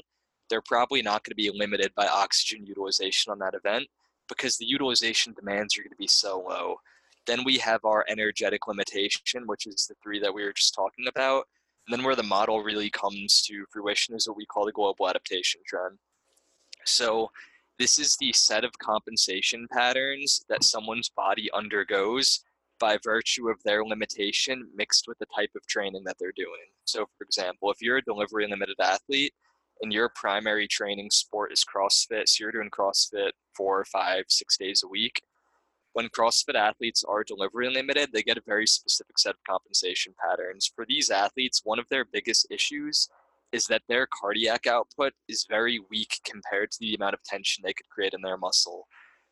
[0.48, 3.86] they're probably not going to be limited by oxygen utilization on that event
[4.30, 6.76] because the utilization demands are going to be so low.
[7.26, 11.06] Then we have our energetic limitation, which is the three that we were just talking
[11.06, 11.44] about.
[11.86, 15.08] And then where the model really comes to fruition is what we call the global
[15.08, 15.98] adaptation trend.
[16.86, 17.30] So
[17.78, 22.40] this is the set of compensation patterns that someone's body undergoes
[22.78, 26.68] by virtue of their limitation mixed with the type of training that they're doing.
[26.84, 29.34] So, for example, if you're a delivery limited athlete
[29.82, 34.82] and your primary training sport is CrossFit, so you're doing CrossFit four, five, six days
[34.84, 35.22] a week.
[35.92, 40.70] When CrossFit athletes are delivery limited, they get a very specific set of compensation patterns.
[40.74, 43.08] For these athletes, one of their biggest issues
[43.52, 47.72] is that their cardiac output is very weak compared to the amount of tension they
[47.72, 48.86] could create in their muscle.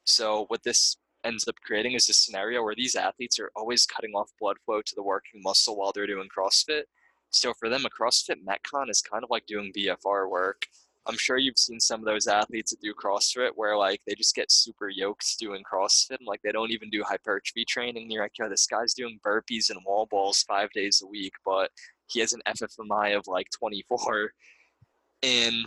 [0.04, 4.12] So what this ends up creating is a scenario where these athletes are always cutting
[4.14, 6.82] off blood flow to the working muscle while they're doing CrossFit.
[7.30, 10.66] So for them, a CrossFit Metcon is kind of like doing BFR work.
[11.06, 14.34] I'm sure you've seen some of those athletes that do CrossFit where like they just
[14.34, 18.10] get super yoked doing CrossFit and like they don't even do hypertrophy training.
[18.10, 21.70] You're like, yo, this guy's doing burpees and wall balls five days a week, but
[22.08, 24.32] he has an FFMI of like 24.
[25.22, 25.64] And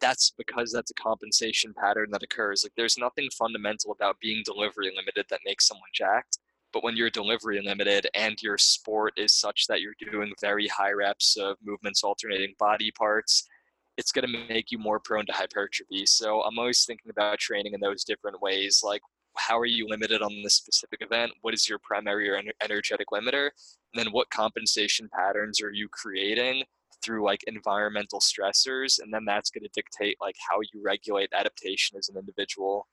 [0.00, 2.64] that's because that's a compensation pattern that occurs.
[2.64, 6.38] Like there's nothing fundamental about being delivery limited that makes someone jacked.
[6.72, 10.92] But when you're delivery limited and your sport is such that you're doing very high
[10.92, 13.44] reps of movements alternating body parts,
[13.96, 16.06] it's going to make you more prone to hypertrophy.
[16.06, 18.82] So I'm always thinking about training in those different ways.
[18.84, 19.00] Like
[19.38, 21.32] how are you limited on this specific event?
[21.42, 23.50] What is your primary or energetic limiter?
[23.94, 26.64] And then what compensation patterns are you creating
[27.02, 29.00] through like environmental stressors?
[29.00, 32.86] And then that's going to dictate like how you regulate adaptation as an individual.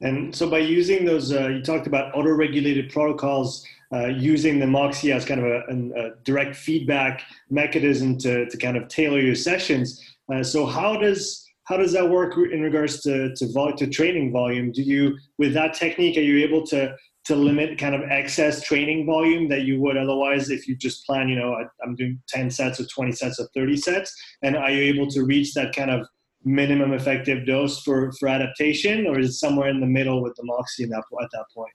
[0.00, 5.12] And so by using those, uh, you talked about auto-regulated protocols, uh, using the Moxy
[5.12, 10.00] as kind of a, a, direct feedback mechanism to, to kind of tailor your sessions.
[10.32, 14.32] Uh, so how does how does that work in regards to to, vol- to training
[14.32, 14.70] volume?
[14.72, 16.94] Do you with that technique are you able to
[17.24, 21.28] to limit kind of excess training volume that you would otherwise if you just plan,
[21.28, 24.14] you know, I'm doing 10 sets or 20 sets or 30 sets?
[24.42, 26.06] And are you able to reach that kind of
[26.44, 30.42] minimum effective dose for, for adaptation, or is it somewhere in the middle with the
[30.44, 31.72] that, at that point?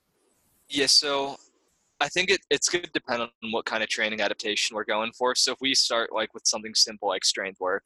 [0.70, 1.38] Yeah, so
[2.02, 5.12] I think it, it's going to depend on what kind of training adaptation we're going
[5.12, 5.36] for.
[5.36, 7.86] So if we start like with something simple like strength work,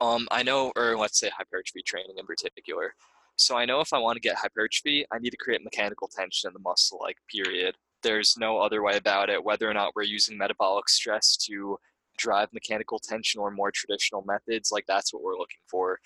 [0.00, 2.94] um, I know, or let's say hypertrophy training in particular.
[3.36, 6.48] So I know if I want to get hypertrophy, I need to create mechanical tension
[6.48, 7.74] in the muscle, like period.
[8.02, 11.78] There's no other way about it, whether or not we're using metabolic stress to
[12.16, 15.98] drive mechanical tension or more traditional methods, like that's what we're looking for.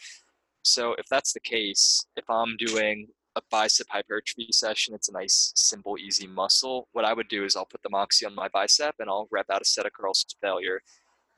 [0.63, 5.53] So if that's the case, if I'm doing a bicep hypertrophy session, it's a nice,
[5.55, 6.89] simple, easy muscle.
[6.93, 9.47] What I would do is I'll put the Moxy on my bicep and I'll rep
[9.51, 10.81] out a set of curls to failure.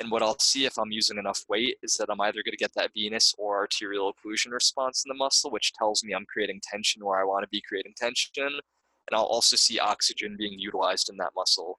[0.00, 2.56] And what I'll see if I'm using enough weight is that I'm either going to
[2.56, 6.60] get that venous or arterial occlusion response in the muscle, which tells me I'm creating
[6.62, 8.32] tension where I want to be creating tension.
[8.46, 11.78] And I'll also see oxygen being utilized in that muscle.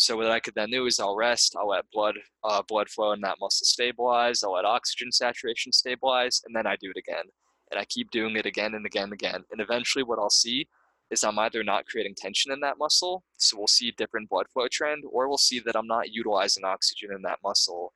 [0.00, 3.12] So what I could then do is I'll rest, I'll let blood uh, blood flow
[3.12, 7.24] in that muscle stabilize, I'll let oxygen saturation stabilize, and then I do it again.
[7.70, 9.44] And I keep doing it again and again and again.
[9.52, 10.68] And eventually what I'll see
[11.10, 14.46] is I'm either not creating tension in that muscle, so we'll see a different blood
[14.50, 17.92] flow trend, or we'll see that I'm not utilizing oxygen in that muscle.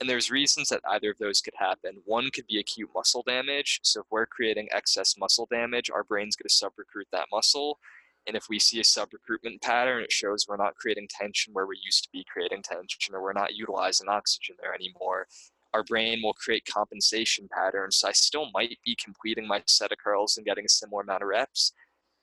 [0.00, 2.02] And there's reasons that either of those could happen.
[2.04, 3.78] One could be acute muscle damage.
[3.84, 7.78] So if we're creating excess muscle damage, our brain's going to subrecruit that muscle.
[8.26, 11.78] And if we see a sub-recruitment pattern, it shows we're not creating tension where we
[11.84, 15.26] used to be creating tension or we're not utilizing oxygen there anymore.
[15.74, 17.96] Our brain will create compensation patterns.
[17.96, 21.22] So I still might be completing my set of curls and getting a similar amount
[21.22, 21.72] of reps.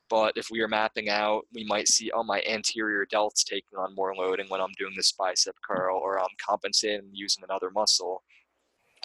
[0.09, 3.95] But if we are mapping out, we might see, oh, my anterior delt's taking on
[3.95, 8.23] more loading when I'm doing this bicep curl, or I'm compensating using another muscle.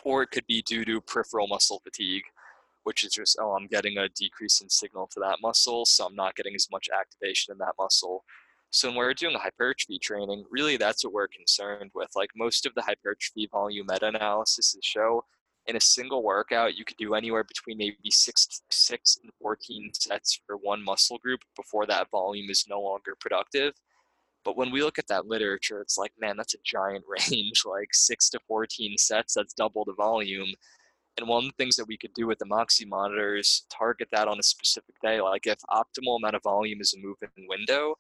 [0.03, 2.25] Or it could be due to peripheral muscle fatigue
[2.87, 6.15] which is just, oh, I'm getting a decrease in signal to that muscle, so I'm
[6.15, 8.23] not getting as much activation in that muscle.
[8.71, 12.11] So when we're doing hypertrophy training, really that's what we're concerned with.
[12.15, 15.25] Like most of the hypertrophy volume meta-analysis show
[15.67, 20.41] in a single workout, you could do anywhere between maybe six, six and 14 sets
[20.47, 23.73] for one muscle group before that volume is no longer productive.
[24.45, 27.89] But when we look at that literature, it's like, man, that's a giant range, like
[27.93, 30.53] six to 14 sets, that's double the volume.
[31.17, 34.09] And one of the things that we could do with the Moxy monitor is target
[34.13, 35.21] that on a specific day.
[35.21, 37.95] Like if optimal amount of volume is a movement window,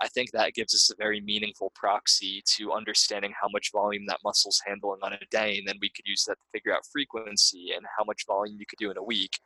[0.00, 4.20] I think that gives us a very meaningful proxy to understanding how much volume that
[4.22, 5.58] muscle's handling on a day.
[5.58, 8.66] And then we could use that to figure out frequency and how much volume you
[8.66, 9.40] could do in a week.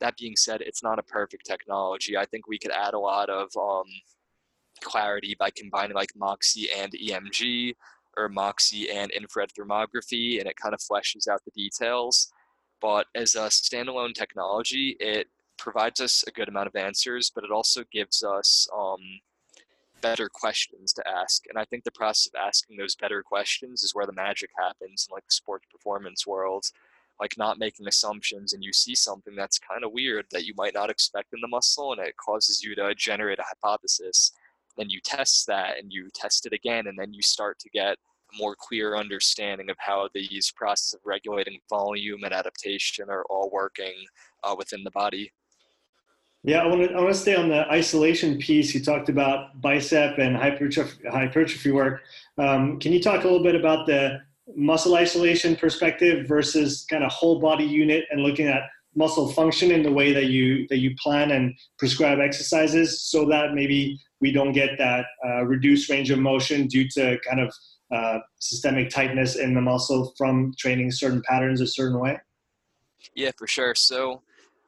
[0.00, 2.16] That being said, it's not a perfect technology.
[2.16, 3.86] I think we could add a lot of um,
[4.82, 7.74] clarity by combining like Moxy and EMG
[8.18, 12.32] or Moxy and infrared thermography, and it kind of fleshes out the details
[12.80, 17.50] but as a standalone technology, it provides us a good amount of answers, but it
[17.50, 19.00] also gives us um,
[20.00, 21.44] better questions to ask.
[21.48, 25.06] And I think the process of asking those better questions is where the magic happens
[25.08, 26.66] in like the sports performance world.
[27.18, 30.74] Like not making assumptions, and you see something that's kind of weird that you might
[30.74, 34.32] not expect in the muscle, and it causes you to generate a hypothesis.
[34.76, 37.96] Then you test that, and you test it again, and then you start to get
[38.38, 43.94] more clear understanding of how these processes of regulating volume and adaptation are all working
[44.44, 45.32] uh, within the body.
[46.42, 48.72] Yeah, I want to I want to stay on the isolation piece.
[48.72, 52.02] You talked about bicep and hypertrophy, hypertrophy work.
[52.38, 54.20] Um, can you talk a little bit about the
[54.54, 58.62] muscle isolation perspective versus kind of whole body unit and looking at
[58.94, 63.54] muscle function in the way that you that you plan and prescribe exercises, so that
[63.54, 67.52] maybe we don't get that uh, reduced range of motion due to kind of
[67.92, 72.18] uh, systemic tightness in the muscle from training certain patterns a certain way?
[73.14, 73.74] Yeah, for sure.
[73.74, 74.22] So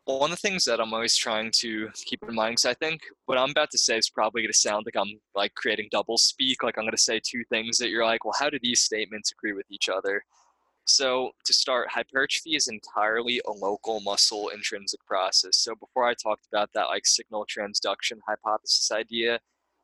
[0.04, 3.02] one of the things that I'm always trying to keep in mind, because I think
[3.26, 6.16] what I'm about to say is probably going to sound like I'm like creating double
[6.16, 6.62] speak.
[6.62, 9.32] Like I'm going to say two things that you're like, well, how do these statements
[9.32, 10.22] agree with each other?
[10.86, 15.58] So to start, hypertrophy is entirely a local muscle intrinsic process.
[15.58, 19.38] So before I talked about that like signal transduction hypothesis idea,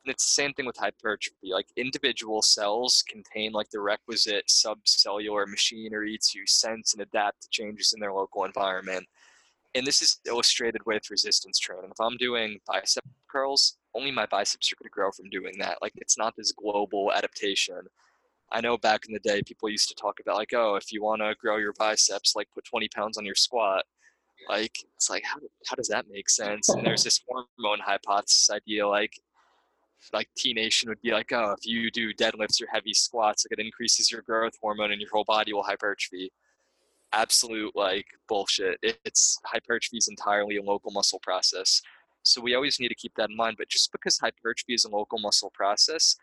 [0.05, 1.51] and it's the same thing with hypertrophy.
[1.51, 7.93] Like individual cells contain like the requisite subcellular machinery to sense and adapt to changes
[7.93, 9.07] in their local environment.
[9.73, 11.89] And this is illustrated with resistance training.
[11.91, 15.79] If I'm doing bicep curls, only my biceps are going to grow from doing that.
[15.81, 17.81] Like it's not this global adaptation.
[18.51, 21.01] I know back in the day, people used to talk about like, oh, if you
[21.03, 23.83] want to grow your biceps, like put 20 pounds on your squat.
[24.47, 26.69] Like it's like how, how does that make sense?
[26.69, 29.19] And there's this hormone hypothesis idea like
[30.13, 33.59] like T Nation would be like, oh, if you do deadlifts or heavy squats, like
[33.59, 36.31] it increases your growth hormone and your whole body will hypertrophy.
[37.13, 38.77] Absolute like bullshit.
[38.81, 41.81] it's hypertrophy is entirely a local muscle process.
[42.23, 43.55] So we always need to keep that in mind.
[43.57, 46.15] But just because hypertrophy is a local muscle process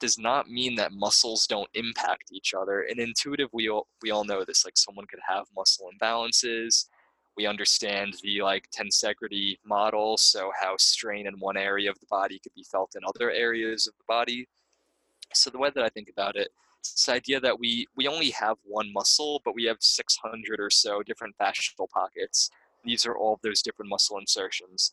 [0.00, 2.86] does not mean that muscles don't impact each other.
[2.88, 4.64] And intuitive, we all, we all know this.
[4.64, 6.86] Like someone could have muscle imbalances.
[7.40, 12.38] We understand the like tensegrity model, so how strain in one area of the body
[12.38, 14.46] could be felt in other areas of the body.
[15.32, 16.48] So the way that I think about it,
[16.80, 20.68] it's this idea that we we only have one muscle, but we have 600 or
[20.68, 22.50] so different fascial pockets.
[22.84, 24.92] These are all those different muscle insertions.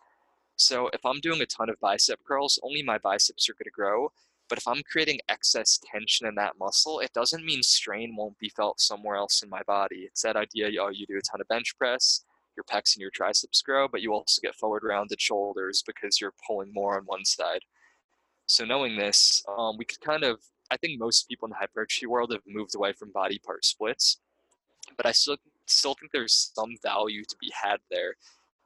[0.55, 3.71] So if I'm doing a ton of bicep curls, only my biceps are going to
[3.71, 4.09] grow.
[4.47, 8.47] But if I'm creating excess tension in that muscle, it doesn't mean strain won't be
[8.47, 10.07] felt somewhere else in my body.
[10.07, 12.23] It's that idea, oh, you do a ton of bench press,
[12.57, 16.33] your pecs and your triceps grow, but you also get forward rounded shoulders because you're
[16.45, 17.61] pulling more on one side.
[18.47, 20.39] So knowing this, um, we could kind of,
[20.71, 24.19] I think most people in the hypertrophy world have moved away from body part splits,
[24.95, 28.15] but I still still think there's some value to be had there.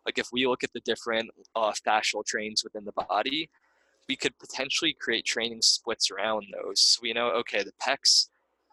[0.05, 3.49] Like if we look at the different uh, fascial trains within the body,
[4.07, 6.79] we could potentially create training splits around those.
[6.79, 8.29] So we know, okay, the pecs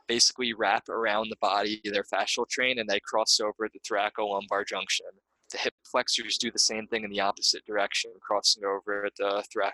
[0.09, 4.67] basically wrap around the body, their fascial train, and they cross over at the thoracolumbar
[4.67, 5.07] junction.
[5.53, 9.45] The hip flexors do the same thing in the opposite direction, crossing over at the
[9.53, 9.73] thra-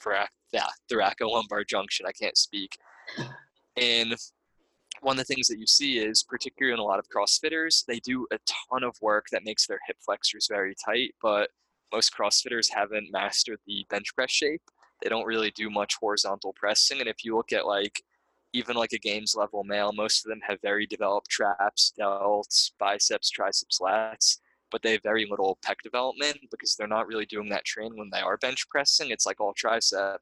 [0.00, 2.06] thra- yeah, thoracolumbar junction.
[2.06, 2.76] I can't speak.
[3.76, 4.14] And
[5.00, 8.00] one of the things that you see is, particularly in a lot of CrossFitters, they
[8.00, 8.38] do a
[8.70, 11.50] ton of work that makes their hip flexors very tight, but
[11.92, 14.62] most CrossFitters haven't mastered the bench press shape.
[15.02, 17.00] They don't really do much horizontal pressing.
[17.00, 18.02] And if you look at like
[18.54, 23.28] even like a games level male, most of them have very developed traps, delts, biceps,
[23.28, 24.38] triceps, lats,
[24.70, 28.10] but they have very little pec development because they're not really doing that training when
[28.12, 29.10] they are bench pressing.
[29.10, 30.18] It's like all tricep.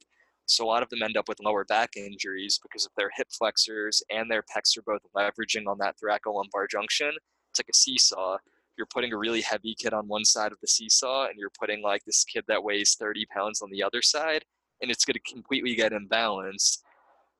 [0.47, 3.29] So a lot of them end up with lower back injuries because of their hip
[3.31, 7.13] flexors and their pecs are both leveraging on that thoracolumbar junction.
[7.51, 8.39] It's like a seesaw.
[8.79, 11.83] You're putting a really heavy kid on one side of the seesaw and you're putting
[11.83, 14.47] like this kid that weighs 30 pounds on the other side
[14.81, 16.79] and it's going to completely get imbalanced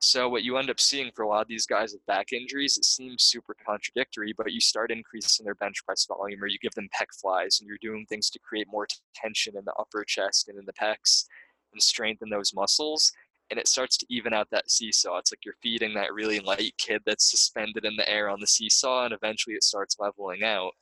[0.03, 2.77] so what you end up seeing for a lot of these guys with back injuries,
[2.77, 6.73] it seems super contradictory, but you start increasing their bench press volume or you give
[6.73, 8.85] them pec flies and you're doing things to create more
[9.15, 11.23] tension in the upper chest and in the pecs
[11.71, 13.13] and strengthen those muscles.
[13.49, 15.19] And it starts to even out that seesaw.
[15.19, 18.47] It's like you're feeding that really light kid that's suspended in the air on the
[18.47, 20.73] seesaw, and eventually it starts leveling out.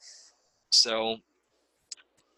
[0.71, 1.17] So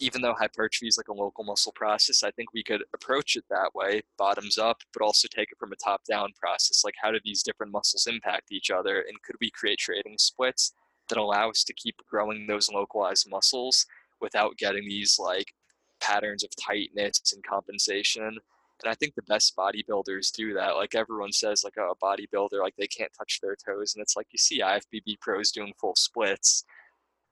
[0.04, 3.46] even though hypertrophy is like a local muscle process, I think we could approach it
[3.50, 6.84] that way, bottoms up, but also take it from a top down process.
[6.84, 9.06] Like, how do these different muscles impact each other?
[9.08, 10.74] And could we create trading splits
[11.08, 13.86] that allow us to keep growing those localized muscles
[14.20, 15.54] without getting these like
[16.02, 18.38] patterns of tightness and compensation?
[18.84, 20.72] And I think the best bodybuilders do that.
[20.72, 23.96] Like everyone says, like oh, a bodybuilder, like they can't touch their toes.
[23.96, 26.66] And it's like you see IFBB pros doing full splits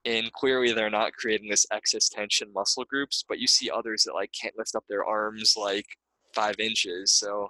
[0.05, 4.13] and clearly they're not creating this excess tension muscle groups but you see others that
[4.13, 5.85] like can't lift up their arms like
[6.33, 7.49] five inches so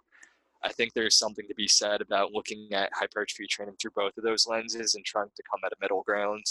[0.64, 4.24] i think there's something to be said about looking at hypertrophy training through both of
[4.24, 6.44] those lenses and trying to come at a middle ground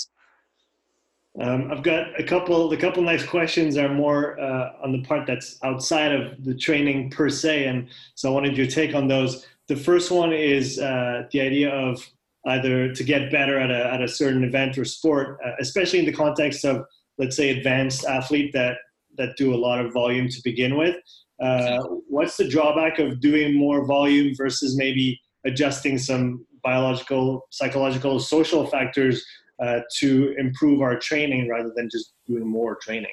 [1.38, 2.68] um, I've got a couple.
[2.68, 7.10] The couple next questions are more uh, on the part that's outside of the training
[7.10, 9.46] per se, and so I wanted your take on those.
[9.68, 12.04] The first one is uh, the idea of
[12.46, 16.06] either to get better at a, at a certain event or sport, uh, especially in
[16.06, 16.84] the context of,
[17.18, 18.76] let's say, advanced athlete that,
[19.18, 20.96] that do a lot of volume to begin with.
[21.40, 21.78] Uh,
[22.08, 29.24] what's the drawback of doing more volume versus maybe adjusting some biological, psychological, social factors
[29.62, 33.10] uh, to improve our training rather than just doing more training?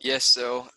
[0.00, 0.68] Yes, so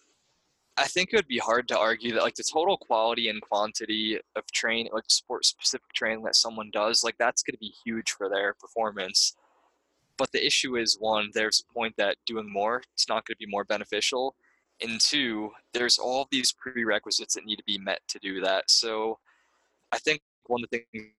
[0.78, 4.20] I think it would be hard to argue that like the total quality and quantity
[4.36, 8.12] of train like sport specific training that someone does like that's going to be huge
[8.12, 9.36] for their performance.
[10.18, 13.46] But the issue is one, there's a point that doing more it's not going to
[13.46, 14.36] be more beneficial,
[14.82, 18.70] and two, there's all these prerequisites that need to be met to do that.
[18.70, 19.20] So
[19.92, 21.12] I think one of the things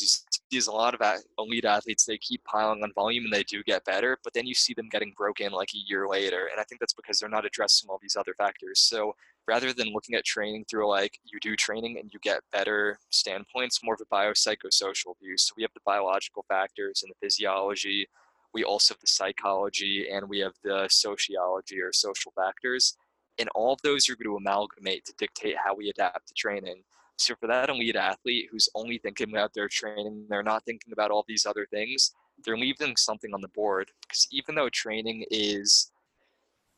[0.00, 1.00] you see a lot of
[1.38, 4.54] elite athletes they keep piling on volume and they do get better but then you
[4.54, 7.44] see them getting broken like a year later and i think that's because they're not
[7.44, 8.80] addressing all these other factors.
[8.80, 9.14] So
[9.48, 13.80] rather than looking at training through like you do training and you get better standpoints
[13.82, 15.36] more of a biopsychosocial view.
[15.36, 18.08] So we have the biological factors and the physiology
[18.54, 22.96] we also have the psychology and we have the sociology or social factors
[23.38, 26.82] and all of those are going to amalgamate to dictate how we adapt to training
[27.16, 31.10] so for that elite athlete who's only thinking about their training, they're not thinking about
[31.10, 32.14] all these other things,
[32.44, 35.90] they're leaving something on the board because even though training is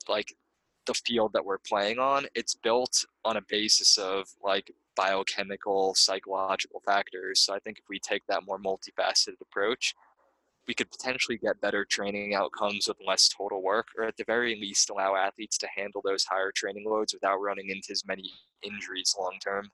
[0.08, 0.34] like
[0.86, 6.80] the field that we're playing on, it's built on a basis of like biochemical, psychological
[6.84, 7.40] factors.
[7.40, 9.94] So I think if we take that more multifaceted approach,
[10.66, 14.54] we could potentially get better training outcomes with less total work, or at the very
[14.60, 18.30] least, allow athletes to handle those higher training loads without running into as many
[18.62, 19.70] injuries long term.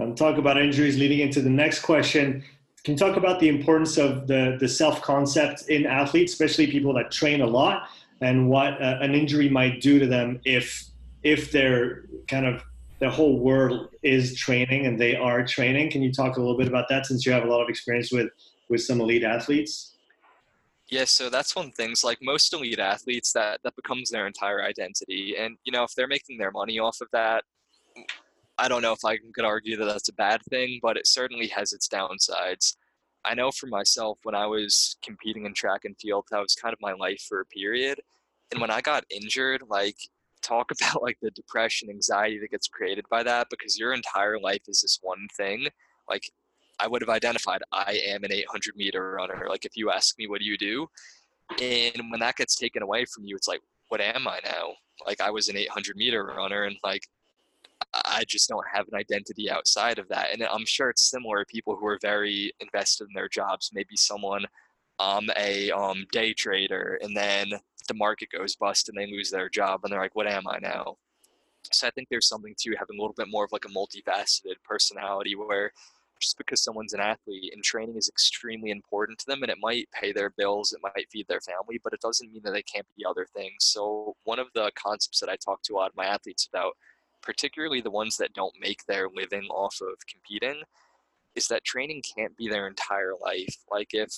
[0.00, 2.44] Um, talk about injuries leading into the next question.
[2.84, 6.94] Can you talk about the importance of the, the self concept in athletes, especially people
[6.94, 7.88] that train a lot,
[8.20, 10.86] and what uh, an injury might do to them if
[11.22, 12.62] if they're kind of
[13.00, 15.90] the whole world is training and they are training?
[15.90, 18.12] Can you talk a little bit about that since you have a lot of experience
[18.12, 18.28] with
[18.68, 19.96] with some elite athletes?
[20.88, 21.94] Yeah, so that's one thing.
[22.02, 26.08] Like most elite athletes, that that becomes their entire identity, and you know if they're
[26.08, 27.44] making their money off of that,
[28.60, 31.46] I don't know if I could argue that that's a bad thing, but it certainly
[31.48, 32.76] has its downsides.
[33.24, 36.74] I know for myself, when I was competing in track and field, that was kind
[36.74, 38.00] of my life for a period.
[38.52, 39.96] And when I got injured, like,
[40.42, 44.62] talk about like the depression, anxiety that gets created by that because your entire life
[44.68, 45.66] is this one thing.
[46.06, 46.30] Like,
[46.78, 49.46] I would have identified I am an 800 meter runner.
[49.48, 50.86] Like, if you ask me, what do you do?
[51.62, 54.74] And when that gets taken away from you, it's like, what am I now?
[55.06, 57.06] Like, I was an 800 meter runner, and like,
[57.92, 60.32] I just don't have an identity outside of that.
[60.32, 63.70] And I'm sure it's similar to people who are very invested in their jobs.
[63.72, 64.44] Maybe someone
[64.98, 67.52] um a um day trader and then
[67.88, 70.58] the market goes bust and they lose their job and they're like, what am I
[70.60, 70.96] now?
[71.72, 74.56] So I think there's something to having a little bit more of like a multifaceted
[74.64, 75.72] personality where
[76.20, 79.88] just because someone's an athlete and training is extremely important to them and it might
[79.90, 82.86] pay their bills, it might feed their family, but it doesn't mean that they can't
[82.96, 83.56] be other things.
[83.60, 86.74] So one of the concepts that I talk to a lot of my athletes about
[87.22, 90.62] particularly the ones that don't make their living off of competing,
[91.34, 93.56] is that training can't be their entire life.
[93.70, 94.12] Like if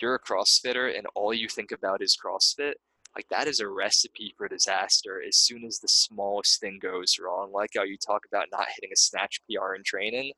[0.00, 2.74] you're a CrossFitter and all you think about is CrossFit,
[3.16, 7.52] like that is a recipe for disaster as soon as the smallest thing goes wrong.
[7.52, 10.32] Like how you talk about not hitting a snatch PR in training.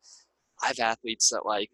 [0.63, 1.71] I have athletes that like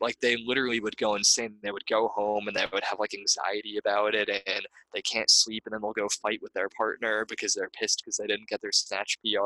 [0.00, 1.56] like they literally would go insane.
[1.62, 5.30] They would go home and they would have like anxiety about it and they can't
[5.30, 8.48] sleep and then they'll go fight with their partner because they're pissed because they didn't
[8.48, 9.38] get their snatch PR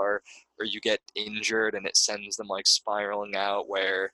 [0.59, 4.11] or you get injured and it sends them like spiraling out where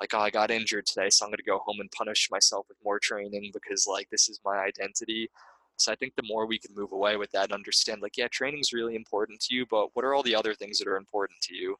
[0.00, 2.78] like oh I got injured today so I'm gonna go home and punish myself with
[2.84, 5.28] more training because like this is my identity.
[5.76, 8.28] So I think the more we can move away with that and understand like yeah
[8.28, 10.96] training is really important to you but what are all the other things that are
[10.96, 11.76] important to you?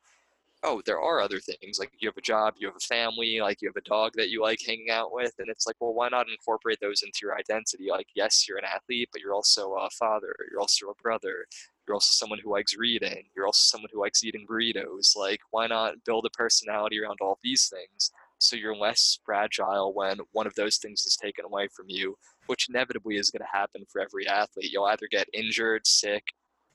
[0.62, 3.62] Oh, there are other things like you have a job, you have a family, like
[3.62, 5.32] you have a dog that you like hanging out with.
[5.38, 7.86] And it's like, well, why not incorporate those into your identity?
[7.90, 11.46] Like, yes, you're an athlete, but you're also a father, you're also a brother,
[11.86, 15.16] you're also someone who likes reading, you're also someone who likes eating burritos.
[15.16, 18.10] Like, why not build a personality around all these things?
[18.38, 22.68] So you're less fragile when one of those things is taken away from you, which
[22.68, 24.72] inevitably is going to happen for every athlete.
[24.72, 26.24] You'll either get injured, sick,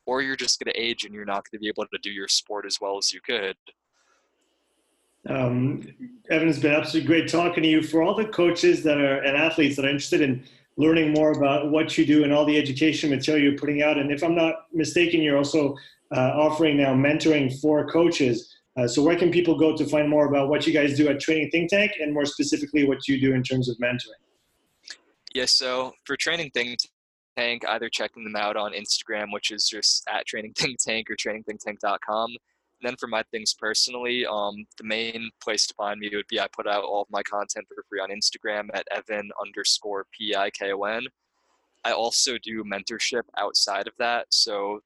[0.06, 2.12] or you're just going to age and you're not going to be able to do
[2.12, 3.56] your sport as well as you could.
[5.28, 5.88] Um,
[6.30, 7.82] Evan, it's been absolutely great talking to you.
[7.82, 10.44] For all the coaches that are and athletes that are interested in
[10.78, 14.12] learning more about what you do and all the education material you're putting out, and
[14.12, 15.76] if I'm not mistaken, you're also
[16.16, 18.56] uh, offering now mentoring for coaches.
[18.78, 21.20] Uh, so, where can people go to find more about what you guys do at
[21.20, 24.22] Training Think Tank, and more specifically, what you do in terms of mentoring?
[25.34, 25.52] Yes.
[25.52, 26.78] so for Training Think
[27.38, 31.16] Tank, either checking them out on Instagram, which is just at Training Think Tank or
[31.16, 32.30] trainingthinktank.com.
[32.30, 36.40] And then for my things personally, um, the main place to find me would be
[36.40, 40.36] I put out all of my content for free on Instagram at Evan underscore P
[40.36, 41.08] I K O N.
[41.84, 44.28] I also do mentorship outside of that.
[44.30, 44.82] So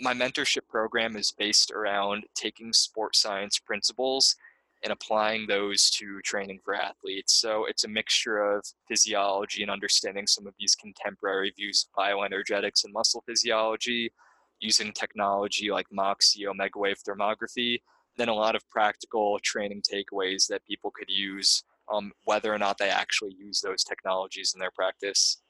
[0.00, 4.36] my mentorship program is based around taking sports science principles
[4.82, 7.34] and applying those to training for athletes.
[7.34, 12.84] So it's a mixture of physiology and understanding some of these contemporary views of bioenergetics
[12.84, 14.12] and muscle physiology,
[14.60, 17.80] using technology like Moxy, omega wave thermography,
[18.16, 22.78] then a lot of practical training takeaways that people could use, um, whether or not
[22.78, 25.41] they actually use those technologies in their practice.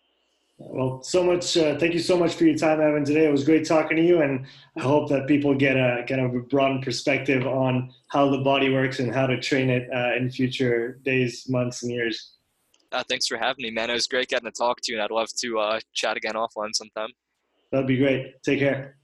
[0.58, 1.56] Well, so much.
[1.56, 3.04] Uh, thank you so much for your time, Evan.
[3.04, 4.46] Today it was great talking to you, and
[4.76, 8.72] I hope that people get a kind of a broad perspective on how the body
[8.72, 12.34] works and how to train it uh, in future days, months, and years.
[12.92, 13.90] Uh, thanks for having me, man.
[13.90, 16.34] It was great getting to talk to you, and I'd love to uh, chat again
[16.34, 17.08] offline sometime.
[17.70, 18.42] That'd be great.
[18.44, 18.96] Take care.